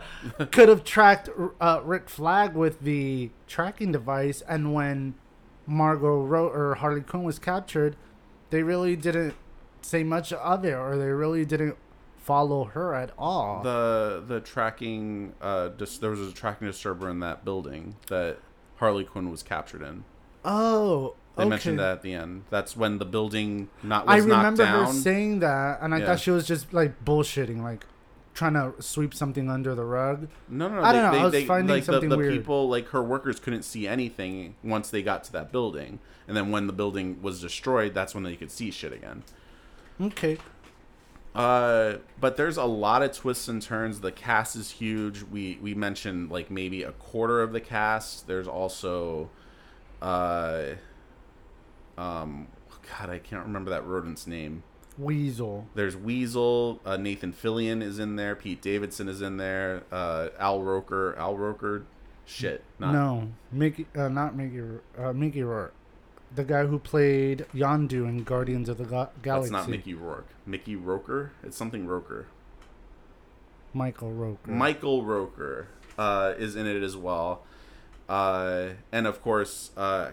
could 0.51 0.69
have 0.69 0.83
tracked 0.83 1.29
uh, 1.59 1.81
Rick 1.83 2.09
Flag 2.09 2.55
with 2.55 2.81
the 2.81 3.29
tracking 3.47 3.91
device, 3.91 4.41
and 4.47 4.73
when 4.73 5.15
Margot 5.67 6.23
Ro- 6.23 6.49
or 6.49 6.75
Harley 6.75 7.01
Quinn 7.01 7.23
was 7.23 7.37
captured, 7.37 7.95
they 8.49 8.63
really 8.63 8.95
didn't 8.95 9.35
say 9.81 10.03
much 10.03 10.31
of 10.33 10.65
it, 10.65 10.73
or 10.73 10.97
they 10.97 11.07
really 11.09 11.45
didn't 11.45 11.75
follow 12.17 12.65
her 12.65 12.93
at 12.93 13.11
all. 13.17 13.63
the 13.63 14.23
the 14.27 14.39
tracking 14.39 15.33
uh 15.41 15.69
dis- 15.69 15.97
there 15.97 16.11
was 16.11 16.19
a 16.19 16.31
tracking 16.31 16.67
disturber 16.67 17.09
in 17.09 17.19
that 17.21 17.43
building 17.43 17.95
that 18.07 18.37
Harley 18.77 19.03
Quinn 19.03 19.31
was 19.31 19.41
captured 19.43 19.81
in. 19.81 20.03
oh, 20.45 21.15
They 21.35 21.43
okay. 21.43 21.49
mentioned 21.49 21.79
that 21.79 21.91
at 21.91 22.01
the 22.01 22.13
end. 22.13 22.43
That's 22.49 22.77
when 22.77 22.97
the 22.99 23.05
building 23.05 23.69
not 23.83 24.05
was 24.05 24.13
I 24.23 24.27
knocked 24.27 24.29
remember 24.59 24.65
her 24.65 24.87
saying 24.93 25.39
that, 25.39 25.79
and 25.81 25.93
I 25.95 25.99
Yeah. 25.99 26.05
thought 26.05 26.19
she 26.19 26.31
was 26.31 26.45
just 26.45 26.71
like 26.73 27.03
bullshitting, 27.03 27.61
like 27.63 27.85
trying 28.35 28.53
to 28.53 28.73
sweep 28.81 29.13
something 29.13 29.49
under 29.49 29.73
the 29.75 29.83
rug. 29.83 30.27
no, 30.47 30.67
no, 30.69 30.75
no. 30.75 30.81
I 30.83 30.93
they, 30.93 30.99
don't 30.99 31.11
know, 31.11 31.11
They, 31.11 31.19
I 31.19 31.23
was 31.23 31.31
they, 31.33 31.45
finding 31.45 31.75
like, 31.75 31.83
something 31.83 32.09
the, 32.09 32.15
the 32.15 32.21
weird. 32.21 32.33
people, 32.33 32.69
like 32.69 32.87
her 32.89 33.01
workers, 33.03 33.39
couldn't 33.39 33.63
see 33.63 33.87
anything 33.87 34.55
once 34.63 34.89
they 34.89 35.01
got 35.01 35.23
to 35.25 35.31
that 35.33 35.51
building, 35.51 35.99
and 36.27 36.37
then 36.37 36.51
when 36.51 36.67
the 36.67 36.73
building 36.73 37.21
was 37.21 37.41
destroyed, 37.41 37.93
that's 37.93 38.13
when 38.13 38.23
they 38.23 38.35
could 38.35 38.51
see 38.51 38.71
shit 38.71 38.93
again. 38.93 39.23
Okay. 40.01 40.37
Uh, 41.35 41.97
but 42.19 42.37
there's 42.37 42.57
a 42.57 42.65
lot 42.65 43.03
of 43.03 43.11
twists 43.11 43.47
and 43.47 43.61
turns. 43.61 44.01
The 44.01 44.11
cast 44.11 44.55
is 44.55 44.71
huge. 44.71 45.23
We 45.23 45.59
we 45.61 45.73
mentioned 45.73 46.31
like 46.31 46.49
maybe 46.49 46.83
a 46.83 46.91
quarter 46.93 47.41
of 47.41 47.53
the 47.53 47.61
cast. 47.61 48.27
There's 48.27 48.47
also, 48.47 49.29
uh, 50.01 50.63
um, 51.97 52.47
God, 52.89 53.09
I 53.09 53.19
can't 53.19 53.45
remember 53.45 53.69
that 53.69 53.85
rodent's 53.85 54.25
name. 54.25 54.63
Weasel. 54.97 55.67
There's 55.75 55.95
Weasel. 55.95 56.81
Uh, 56.85 56.97
Nathan 56.97 57.31
Fillion 57.31 57.81
is 57.81 57.99
in 57.99 58.15
there. 58.15 58.35
Pete 58.35 58.61
Davidson 58.61 59.07
is 59.07 59.21
in 59.21 59.37
there. 59.37 59.83
Uh, 59.91 60.29
Al 60.39 60.61
Roker. 60.61 61.15
Al 61.17 61.37
Roker. 61.37 61.85
Shit. 62.25 62.63
Not, 62.77 62.93
no, 62.93 63.29
Mickey, 63.51 63.87
uh, 63.95 64.07
not 64.07 64.35
Mickey, 64.35 64.61
uh, 64.97 65.13
Mickey 65.13 65.41
Rourke, 65.41 65.73
the 66.33 66.43
guy 66.43 66.65
who 66.65 66.79
played 66.79 67.45
Yondu 67.53 68.07
in 68.07 68.23
Guardians 68.23 68.69
of 68.69 68.77
the 68.77 68.85
Ga- 68.85 69.09
Galaxy. 69.21 69.51
That's 69.51 69.67
not 69.67 69.69
Mickey 69.69 69.93
Rourke. 69.93 70.27
Mickey 70.45 70.75
Roker? 70.75 71.31
It's 71.43 71.57
something 71.57 71.87
Roker. 71.87 72.27
Michael 73.73 74.11
Roker. 74.11 74.51
Michael 74.51 75.03
Roker 75.03 75.67
uh, 75.97 76.33
is 76.37 76.55
in 76.55 76.65
it 76.65 76.83
as 76.83 76.97
well. 76.97 77.43
Uh, 78.07 78.69
and 78.91 79.05
of 79.05 79.21
course, 79.21 79.71
uh, 79.77 80.11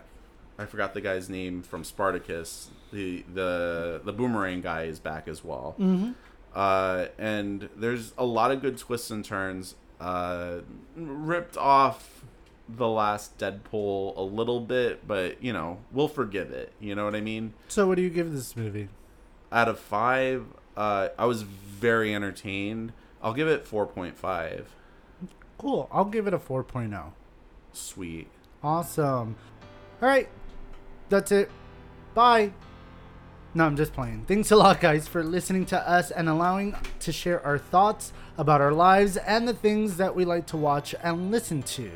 I 0.58 0.66
forgot 0.66 0.94
the 0.94 1.00
guy's 1.00 1.28
name 1.28 1.62
from 1.62 1.84
Spartacus. 1.84 2.70
The 2.92 3.24
the 3.32 4.00
the 4.04 4.12
boomerang 4.12 4.60
guy 4.60 4.84
is 4.84 4.98
back 4.98 5.28
as 5.28 5.42
well. 5.44 5.74
Mm-hmm. 5.78 6.12
Uh, 6.54 7.06
and 7.18 7.68
there's 7.76 8.12
a 8.16 8.24
lot 8.24 8.50
of 8.50 8.62
good 8.62 8.78
twists 8.78 9.10
and 9.10 9.24
turns. 9.24 9.74
Uh, 10.00 10.58
ripped 10.94 11.56
off 11.56 12.24
the 12.68 12.88
last 12.88 13.38
Deadpool 13.38 14.16
a 14.16 14.22
little 14.22 14.60
bit, 14.60 15.06
but 15.06 15.42
you 15.42 15.52
know 15.52 15.78
we'll 15.92 16.08
forgive 16.08 16.50
it. 16.50 16.72
You 16.80 16.94
know 16.94 17.04
what 17.04 17.14
I 17.14 17.20
mean? 17.20 17.54
So, 17.68 17.86
what 17.86 17.96
do 17.96 18.02
you 18.02 18.10
give 18.10 18.32
this 18.32 18.56
movie? 18.56 18.88
Out 19.52 19.68
of 19.68 19.78
five, 19.78 20.46
uh, 20.76 21.08
I 21.18 21.26
was 21.26 21.42
very 21.42 22.14
entertained. 22.14 22.92
I'll 23.22 23.34
give 23.34 23.48
it 23.48 23.66
four 23.66 23.86
point 23.86 24.16
five. 24.18 24.68
Cool. 25.58 25.88
I'll 25.90 26.04
give 26.04 26.26
it 26.26 26.34
a 26.34 26.38
4.0. 26.38 27.12
Sweet. 27.72 28.28
Awesome. 28.62 29.36
All 30.02 30.08
right. 30.08 30.28
That's 31.08 31.32
it. 31.32 31.50
Bye. 32.14 32.52
No, 33.54 33.64
I'm 33.64 33.76
just 33.76 33.94
playing. 33.94 34.26
Thanks 34.28 34.50
a 34.50 34.56
lot, 34.56 34.80
guys, 34.80 35.08
for 35.08 35.24
listening 35.24 35.64
to 35.66 35.88
us 35.88 36.10
and 36.10 36.28
allowing 36.28 36.76
to 37.00 37.10
share 37.12 37.42
our 37.44 37.56
thoughts 37.56 38.12
about 38.36 38.60
our 38.60 38.72
lives 38.72 39.16
and 39.16 39.48
the 39.48 39.54
things 39.54 39.96
that 39.96 40.14
we 40.14 40.26
like 40.26 40.46
to 40.48 40.58
watch 40.58 40.94
and 41.02 41.30
listen 41.30 41.62
to. 41.62 41.90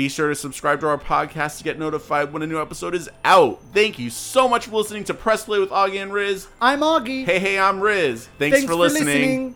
Be 0.00 0.08
sure 0.08 0.30
to 0.30 0.34
subscribe 0.34 0.80
to 0.80 0.88
our 0.88 0.96
podcast 0.96 1.58
to 1.58 1.64
get 1.64 1.78
notified 1.78 2.32
when 2.32 2.40
a 2.40 2.46
new 2.46 2.58
episode 2.58 2.94
is 2.94 3.10
out. 3.22 3.60
Thank 3.74 3.98
you 3.98 4.08
so 4.08 4.48
much 4.48 4.64
for 4.64 4.76
listening 4.76 5.04
to 5.04 5.12
Press 5.12 5.44
Play 5.44 5.58
with 5.58 5.68
Augie 5.68 6.02
and 6.02 6.10
Riz. 6.10 6.48
I'm 6.58 6.80
Augie. 6.80 7.26
Hey, 7.26 7.38
hey, 7.38 7.58
I'm 7.58 7.80
Riz. 7.80 8.26
Thanks, 8.38 8.64
for 8.64 8.74
listening. 8.74 9.54